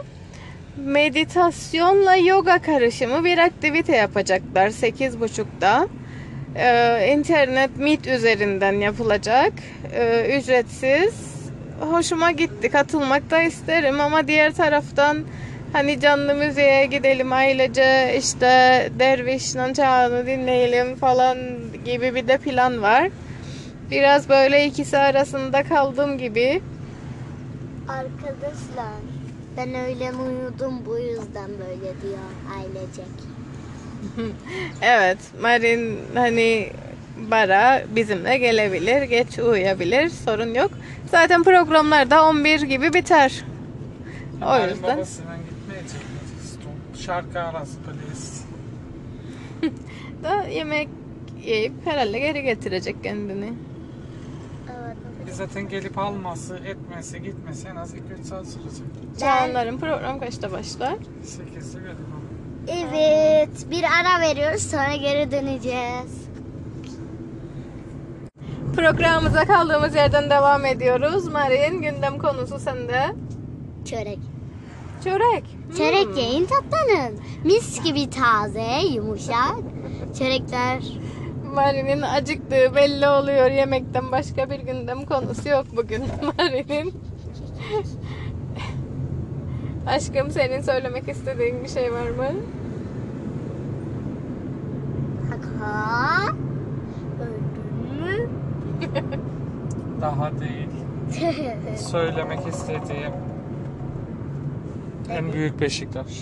[0.77, 5.87] meditasyonla yoga karışımı bir aktivite yapacaklar 8.30'da.
[6.55, 9.53] Ee, internet Meet üzerinden yapılacak.
[9.93, 11.13] Ee, ücretsiz.
[11.79, 12.69] Hoşuma gitti.
[12.69, 15.17] Katılmak da isterim ama diğer taraftan
[15.73, 18.47] hani canlı müziğe gidelim ailece işte
[18.99, 21.37] Derviş Nançağını dinleyelim falan
[21.85, 23.09] gibi bir de plan var.
[23.91, 26.61] Biraz böyle ikisi arasında kaldım gibi.
[27.87, 28.93] Arkadaşlar
[29.57, 33.05] ben öğlen uyudum bu yüzden böyle diyor ailecek.
[34.81, 36.69] Evet, Marin hani
[37.31, 40.71] bara bizimle gelebilir, geç uyuyabilir, sorun yok.
[41.11, 43.43] Zaten programlar da 11 gibi biter.
[44.41, 46.01] O Yarın yüzden babasıyla gitmeyecek?
[46.99, 48.43] Şarkı arası please.
[50.23, 50.89] da yemek
[51.47, 53.53] yiyip herhalde geri getirecek kendini.
[54.69, 54.97] Evet.
[55.27, 58.85] Biz zaten gelip alması, etmesi, gitmesi en az 2-3 saat sürecek.
[59.19, 60.93] Canların program kaçta başlar?
[61.25, 62.15] 8'de galiba.
[62.67, 66.25] Evet bir ara veriyoruz sonra geri döneceğiz.
[68.75, 71.27] Programımıza kaldığımız yerden devam ediyoruz.
[71.27, 73.15] Marin gündem konusu sende.
[73.85, 74.19] Çörek.
[75.03, 75.43] Çörek.
[75.77, 76.15] Çörek Hmm.
[76.17, 77.19] yiyin tatlanın.
[77.43, 79.55] Mis gibi taze, yumuşak.
[80.19, 80.79] Çörekler.
[81.55, 83.51] Marin'in acıktığı belli oluyor.
[83.51, 86.03] Yemekten başka bir gündem konusu yok bugün
[86.37, 86.93] Marin'in.
[89.87, 92.27] Aşkım senin söylemek istediğin bir şey var mı?
[95.29, 96.21] Kaka.
[97.21, 98.29] Öldün mü?
[100.01, 100.69] Daha değil.
[101.77, 103.11] Söylemek istediğim
[105.09, 106.21] en büyük Beşiktaş.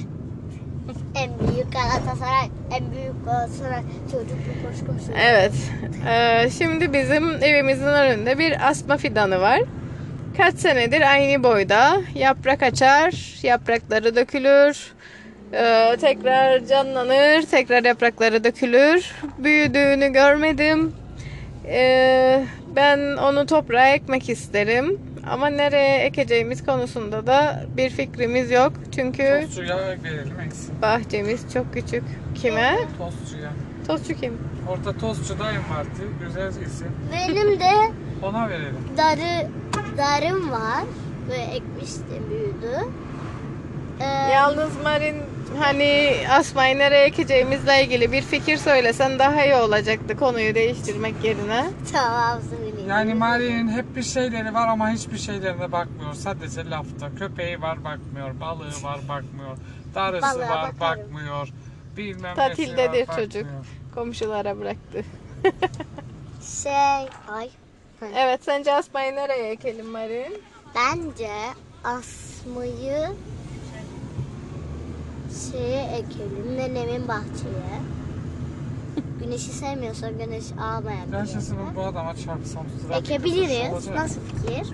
[1.16, 3.82] En büyük Galatasaray, en büyük Galatasaray.
[4.12, 5.16] Çocuklu koş koş.
[5.18, 5.54] Evet.
[6.08, 9.62] Ee, şimdi bizim evimizin önünde bir asma fidanı var.
[10.38, 12.02] Kaç senedir aynı boyda.
[12.16, 14.94] Yaprak açar, yaprakları dökülür.
[15.54, 19.12] Ee, tekrar canlanır, tekrar yaprakları dökülür.
[19.38, 20.94] Büyüdüğünü görmedim.
[21.68, 22.46] Ee,
[22.76, 25.00] ben onu toprağa ekmek isterim.
[25.28, 28.74] Ama nereye ekeceğimiz konusunda da bir fikrimiz yok.
[28.96, 30.82] Çünkü Tostçuya verelim eksin.
[30.82, 32.04] bahçemiz çok küçük.
[32.36, 32.78] Kime?
[32.98, 33.50] Tostçuya.
[33.88, 34.38] Tostçu kim?
[34.70, 35.90] Orada tostçu dayım vardı.
[36.26, 36.88] Güzel isim.
[37.12, 37.72] Benim de
[38.24, 38.78] Ona verelim.
[38.98, 39.48] darı
[39.98, 40.84] darım var.
[41.30, 42.78] Böyle ekmiştim büyüdü.
[44.00, 44.04] Ee,
[44.34, 45.16] Yalnız Marin
[45.60, 51.66] hani asmayı nereye ekeceğimizle ilgili bir fikir söylesen daha iyi olacaktı konuyu değiştirmek yerine.
[51.92, 52.90] tamam söyleyeyim.
[52.90, 56.14] Yani Mari'nin hep bir şeyleri var ama hiçbir şeylerine bakmıyor.
[56.14, 57.16] Sadece lafta.
[57.16, 58.40] Köpeği var bakmıyor.
[58.40, 59.58] Balığı var bakmıyor.
[59.96, 60.80] Darısı Balığa var bakarım.
[60.80, 61.50] bakmıyor.
[61.98, 63.44] Bilmem Tatildedir var çocuk.
[63.44, 63.66] bakmıyor.
[63.96, 65.04] Komşulara bıraktı.
[66.64, 66.74] Şey,
[67.28, 67.50] ay.
[68.16, 70.42] Evet sence asmayı nereye ekelim Marin?
[70.76, 71.30] Bence
[71.84, 73.08] asmayı
[75.52, 76.58] şeye ekelim.
[76.58, 77.80] Nenemin bahçeye.
[79.20, 81.76] Güneşi sevmiyorsa güneş almayan Ben şimdi yere.
[81.76, 83.88] bu adama çarpsam trafikte Ekebiliriz.
[83.88, 84.74] Nasıl fikir?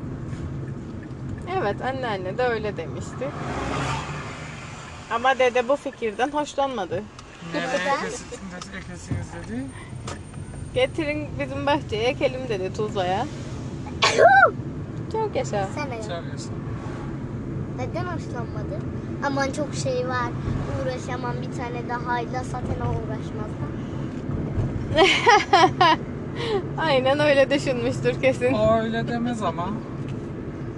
[1.59, 3.29] Evet anneanne de öyle demişti.
[5.11, 7.03] Ama dede bu fikirden hoşlanmadı.
[7.53, 8.23] Nereye ekesiniz,
[8.77, 9.65] ekesiniz dedi.
[10.73, 13.25] Getirin bizim bahçeye ekelim dedi Tuzla'ya.
[15.11, 15.69] Çok yaşa.
[15.75, 16.03] Sen de yap.
[16.07, 16.53] Çağırıyorsun.
[17.77, 18.79] Neden hoşlanmadı?
[19.25, 20.29] Aman çok şey var.
[20.83, 23.49] Uğraşamam bir tane daha ile zaten o uğraşmaz.
[26.77, 28.53] Aynen öyle düşünmüştür kesin.
[28.53, 29.69] O öyle demez ama.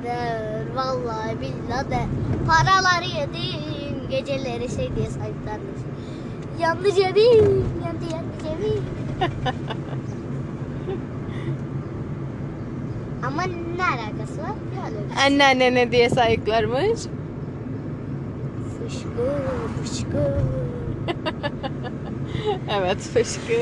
[0.03, 1.99] Der, vallahi billahi de.
[2.47, 4.09] Paraları yedim.
[4.09, 5.81] Geceleri şey diye sahiplenmiş.
[6.59, 7.65] Yandı cebim.
[7.85, 8.83] Yandı yandı cebim.
[13.27, 13.41] Ama
[13.77, 14.55] ne alakası var?
[14.75, 15.25] Ne alakası?
[15.25, 16.99] Anneanne ne diye sayıklarmış?
[18.91, 19.31] Fışkı
[19.83, 20.37] fışkı.
[22.79, 23.61] Evet fışkı.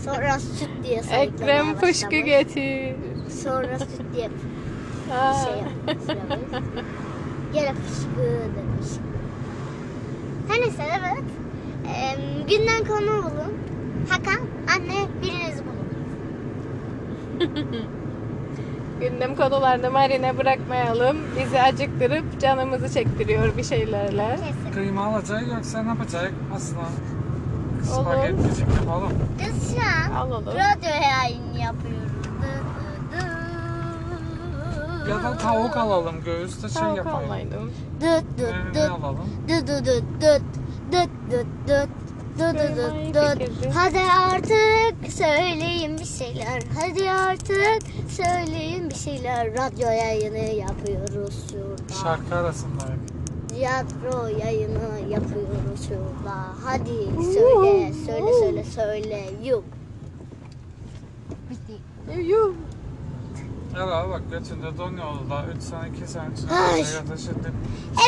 [0.00, 2.24] Sonra süt diye sayıklamaya Ekrem fışkı başlamış.
[2.26, 2.94] getir.
[3.42, 4.28] Sonra süt diye
[5.18, 5.34] Aa.
[5.44, 6.04] şey yapmış.
[7.54, 8.22] Gene fışkı
[8.56, 8.90] demiş.
[10.48, 11.24] Her neyse evet.
[11.86, 12.16] Ee,
[12.50, 13.54] günden konu bulun.
[14.10, 14.40] Hakan,
[14.76, 15.84] anne biriniz bulun.
[19.00, 21.16] Gündem konularını Marine bırakmayalım.
[21.38, 24.36] Bizi acıktırıp canımızı çektiriyor bir şeylerle.
[24.36, 24.72] Kesin.
[24.74, 26.32] Kıyma alacak yoksa ne yapacak?
[26.54, 26.78] Asla.
[26.78, 28.04] Olur.
[28.04, 29.12] Spagetticik yapalım.
[29.38, 29.80] Biz şu
[30.10, 30.46] an Alalım.
[30.46, 32.04] radyo yayını yapıyoruz.
[35.10, 37.16] Ya da tavuk alalım göğüste şey Tavuk yapalım.
[37.24, 37.72] almaydım.
[38.00, 38.90] Dıt dıt Ne, ne dıt.
[38.90, 39.30] alalım?
[39.48, 40.42] Dıt dıt dıt dıt.
[40.92, 41.88] Dıt dıt dıt.
[42.38, 43.38] İyi dıt dıt.
[43.38, 43.70] fikirdi.
[43.74, 46.62] Hadi artık söyleyin bir şeyler.
[46.80, 49.52] Hadi artık söyleyin bir şeyler.
[49.54, 52.02] Radyo yayını yapıyoruz şurada.
[52.02, 52.84] Şarkı arasında.
[53.48, 56.36] tiyatro yayını yapıyoruz şurada.
[56.64, 59.24] Hadi söyle, söyle, söyle, söyle.
[59.44, 59.62] Yuh.
[62.24, 62.52] Yuh.
[63.76, 66.78] Evet bak götünde don yolu da 3 sene 2 sene içinde Ay.
[66.80, 67.52] ya da şimdi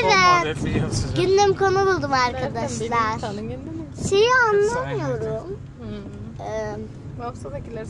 [0.03, 0.15] Evet.
[0.15, 1.17] son model bir yıl sıcak.
[1.17, 3.19] Gündem konu buldum arkadaşlar.
[3.21, 3.86] Tanın gündemi.
[4.09, 5.57] Şeyi anlamıyorum.
[5.79, 6.47] Hmm.
[6.47, 6.77] Ee,
[7.19, 7.87] Mafsadakiler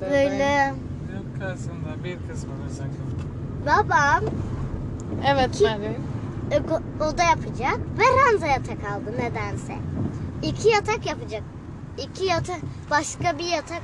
[0.00, 0.74] böyle
[1.14, 2.96] Yok aslında bir kısmı sanki.
[3.66, 4.24] babam
[5.26, 5.96] Evet Marin.
[6.50, 6.60] e,
[7.04, 9.76] oda yapacak ve ranza yatak aldı nedense.
[10.42, 11.42] İki yatak yapacak.
[11.98, 12.58] İki yatak
[12.90, 13.82] başka bir yatak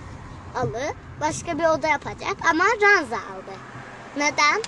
[0.56, 0.80] alı
[1.20, 3.54] başka bir oda yapacak ama ranza aldı.
[4.16, 4.62] Neden?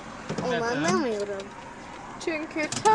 [0.48, 0.76] Onu Neden?
[0.84, 1.42] anlamıyorum.
[2.24, 2.90] Çünkü ta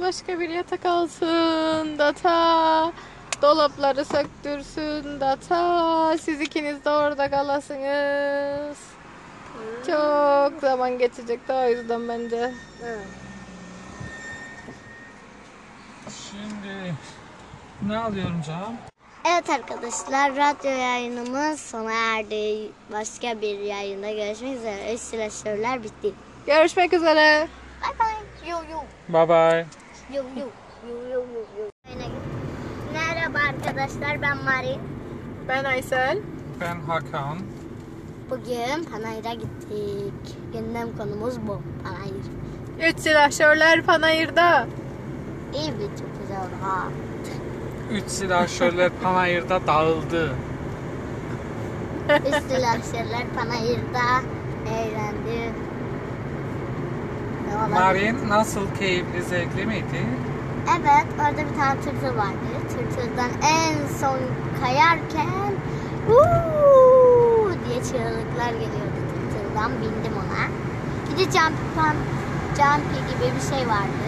[0.00, 2.92] başka bir yatak alsın da ta
[3.42, 8.78] dolapları söktürsün da ta siz ikiniz de orada kalasınız.
[9.86, 12.52] Çok zaman geçecek de o yüzden bence.
[16.30, 16.94] Şimdi
[17.86, 18.76] ne alıyorum canım?
[19.28, 22.72] Evet arkadaşlar radyo yayınımız sona erdi.
[22.92, 24.94] Başka bir yayında görüşmek üzere.
[24.94, 26.12] Üç silahşörler bitti.
[26.46, 27.48] Görüşmek üzere.
[27.82, 28.50] Bye bye.
[28.50, 28.78] Yo yo.
[29.08, 29.85] Bye bye.
[30.14, 30.46] Yo yo.
[30.88, 31.66] Yo yo yo yo.
[32.92, 34.80] Merhaba arkadaşlar ben Marin.
[35.48, 36.18] Ben Aysel.
[36.60, 37.38] Ben Hakan.
[38.30, 40.36] Bugün Panayır'a gittik.
[40.52, 41.60] Gündem konumuz bu.
[41.84, 42.26] Panayır.
[42.90, 44.66] Üç silahşörler Panayır'da.
[45.54, 46.88] İyi bir çok güzel ha.
[47.90, 50.34] Üç silahşörler Panayır'da dağıldı.
[52.08, 54.22] Üç silahşörler Panayır'da
[54.70, 55.65] eğlendi.
[57.74, 60.06] Marin nasıl keyifli zevkli miydi?
[60.80, 62.46] Evet orada bir tane tırtıl vardı.
[62.68, 64.18] Tırtıldan en son
[64.64, 65.52] kayarken
[66.08, 69.70] "Uuu!" diye çığlıklar geliyordu tırtıldan.
[69.72, 70.44] Bindim ona.
[71.12, 72.00] Bir de jumpy, pump,
[72.56, 74.06] jumpy gibi bir şey vardı.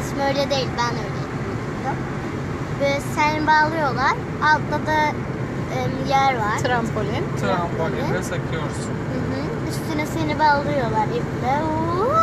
[0.00, 1.98] İsmi öyle değil ben öyle biliyordum.
[2.80, 4.14] Ve seni bağlıyorlar.
[4.44, 4.98] Altta da
[5.78, 6.58] em, yer var.
[6.62, 7.24] Trampolin.
[7.40, 8.94] Trambolinle sekiyorsun.
[9.12, 9.40] Hı hı.
[9.70, 11.62] Üstüne seni bağlıyorlar iple.
[11.64, 12.13] Uuu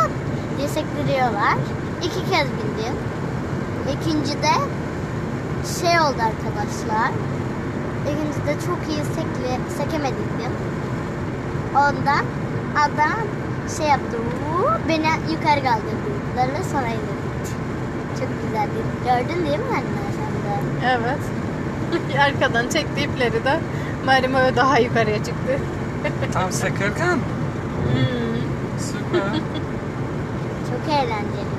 [0.62, 1.56] diye sektiriyorlar.
[2.02, 2.96] İki kez bindim.
[3.92, 4.52] İkincide
[5.80, 7.10] şey oldu arkadaşlar.
[8.04, 10.52] İkincide çok iyi sekle, sekemediydim.
[11.74, 12.24] Ondan
[12.74, 13.18] adam
[13.76, 14.16] şey yaptı.
[14.16, 16.64] uuu, beni yukarı kaldırdı.
[16.72, 17.50] Sonra indirdi.
[18.20, 18.78] Çok güzeldi.
[19.04, 20.96] Gördün değil mi anne sen de?
[20.98, 21.18] Evet.
[22.26, 23.60] Arkadan çekti ipleri de
[24.06, 25.58] Marim daha yukarıya çıktı.
[26.32, 28.38] Tam sekerken Hmm.
[28.78, 29.40] süper.
[30.82, 31.52] Çok eğlenceliydi.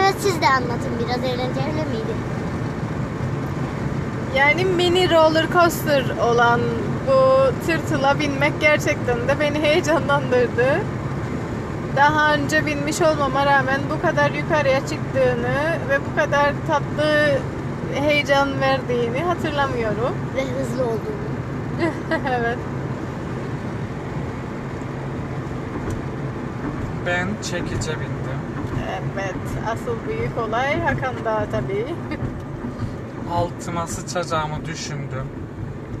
[0.00, 2.14] Evet siz de anlatın biraz eğlenceli miydi?
[4.36, 6.60] Yani mini roller coaster olan
[7.06, 10.80] bu tırtıla binmek gerçekten de beni heyecanlandırdı.
[11.96, 17.38] Daha önce binmiş olmama rağmen bu kadar yukarıya çıktığını ve bu kadar tatlı
[17.94, 20.14] heyecan verdiğini hatırlamıyorum.
[20.36, 21.30] Ve hızlı olduğunu.
[22.28, 22.58] evet.
[27.06, 28.19] Ben çekice bindim.
[29.14, 29.34] Evet.
[29.72, 31.86] Asıl büyük olay Hakan Dağı tabii.
[33.32, 35.26] Altıma sıçacağımı düşündüm.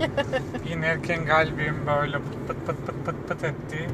[0.72, 3.88] İnerken kalbim böyle pıt pıt pıt pıt pıt pıt etti.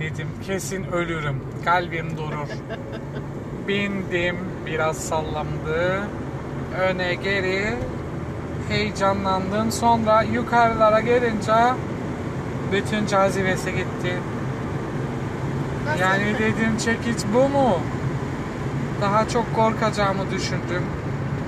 [0.00, 1.40] Dedim kesin ölürüm.
[1.64, 2.48] Kalbim durur.
[3.68, 4.36] Bindim.
[4.66, 6.00] Biraz sallandı.
[6.80, 7.76] Öne geri.
[8.68, 9.72] Heyecanlandım.
[9.72, 11.52] Sonra yukarılara gelince
[12.72, 14.18] bütün cazibesi gitti.
[16.00, 17.80] Yani dedim çekiç bu mu?
[19.00, 20.82] Daha çok korkacağımı düşündüm.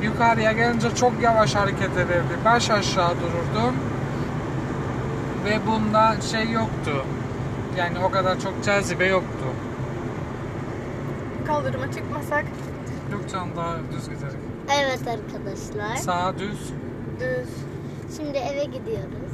[0.02, 2.38] Yukarıya gelince çok yavaş hareket ederdi.
[2.44, 3.74] Baş aşağı dururdum.
[5.44, 7.04] Ve bunda şey yoktu.
[7.78, 9.44] Yani o kadar çok cazibe yoktu.
[11.46, 12.44] Kaldırıma çıkmasak
[13.12, 14.36] Yok canım daha düz giderik.
[14.80, 15.96] Evet arkadaşlar.
[15.96, 16.72] Sağa düz.
[17.20, 17.48] düz.
[18.16, 19.32] Şimdi eve gidiyoruz.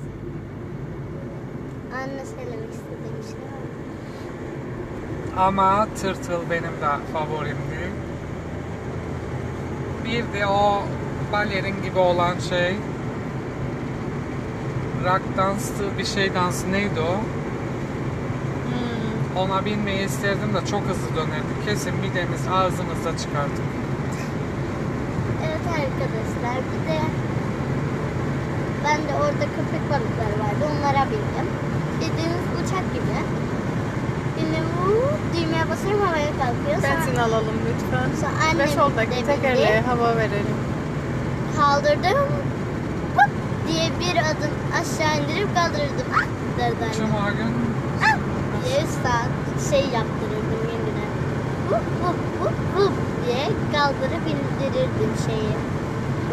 [1.94, 3.58] Anne söylemek istediğim şey var?
[5.46, 7.90] Ama tırtıl benim de favorimdi.
[10.08, 10.82] Bir de o
[11.32, 12.76] balerin gibi olan şey.
[15.04, 17.14] Rock dansı bir şey dansı neydi o?
[18.64, 19.42] Hmm.
[19.42, 21.52] Ona binmeyi isterdim de çok hızlı dönerdi.
[21.64, 23.60] Kesin midemiz ağzımızda çıkardı.
[25.44, 27.00] Evet arkadaşlar bir de
[28.84, 30.64] ben de orada köpek balıkları vardı.
[30.72, 31.48] Onlara bindim.
[32.00, 33.18] Dediğiniz uçak gibi.
[34.36, 34.64] Bindim.
[35.34, 36.76] Düğmeye basıyorum havaya kalkıyor.
[36.82, 38.08] Sonra Benzin alalım lütfen.
[38.20, 40.56] Sonra Ve annem soldaki de tekerleğe hava verelim.
[41.56, 42.18] kaldırdım.
[43.16, 43.30] Hop
[43.68, 46.08] diye bir adım aşağı indirip kaldırırdım.
[46.18, 46.26] Ah
[46.58, 47.32] derdi annem.
[47.38, 47.52] Gün
[48.64, 49.30] diye saat
[49.70, 51.06] şey yaptırırdım kendine.
[51.68, 55.52] Vup vup vup vup diye kaldırıp indirirdim şeyi.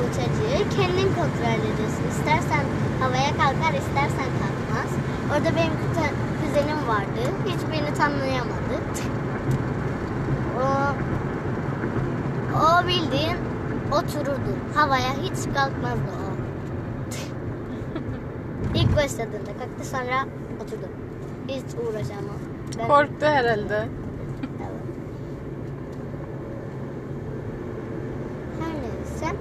[0.01, 2.05] Uçacığı kendin kontrol ediyorsun.
[2.13, 2.65] İstersen
[3.01, 4.91] havaya kalkar, istersen kalkmaz.
[5.31, 5.73] Orada benim
[6.55, 7.21] kuzenim vardı.
[7.45, 8.75] Hiçbirini tanıyamadı.
[10.57, 10.65] O,
[12.55, 13.37] o bildiğin
[13.91, 14.51] otururdu.
[14.75, 16.35] Havaya hiç kalkmazdı o.
[18.75, 20.25] İlk başladığında kalktı sonra
[20.63, 20.87] oturdu.
[21.47, 22.39] Hiç uğraşamam.
[22.79, 23.87] Ben- Korktu herhalde.
[28.59, 29.35] Her neyse.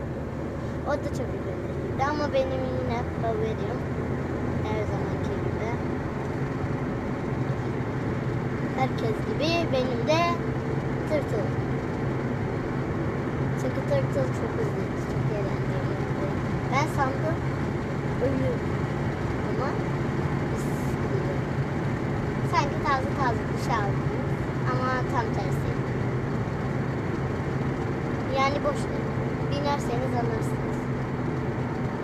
[0.87, 3.79] O da çok ilgilenirdi ama benim yine favorim
[4.65, 5.95] her zamanki gibi.
[8.85, 10.35] Herkes gibi benim de
[11.09, 11.47] tırtıl.
[13.61, 14.85] Çünkü tırtıl çok hızlı.
[16.73, 17.37] Ben sandım
[18.23, 18.59] ölür
[19.51, 19.69] ama
[20.53, 20.65] biz
[21.03, 21.41] gidiyor.
[22.53, 24.05] Sanki taze taze bir şey aldım.
[24.71, 25.71] Ama tam tersi.
[28.37, 28.81] Yani boş.
[29.51, 30.79] Binerseniz alırsınız.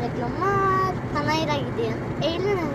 [0.03, 0.95] Reklamlar.
[1.15, 1.97] Panayır'a gidin.
[2.23, 2.73] Eğlenin.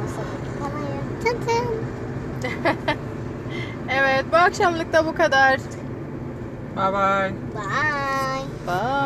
[0.00, 1.02] Masadaki panayır.
[1.24, 1.87] Tın tın.
[3.90, 5.56] Evet bu akşamlık da bu kadar.
[6.76, 7.32] Bye bye.
[7.54, 8.42] Bye.
[8.66, 8.97] Bye.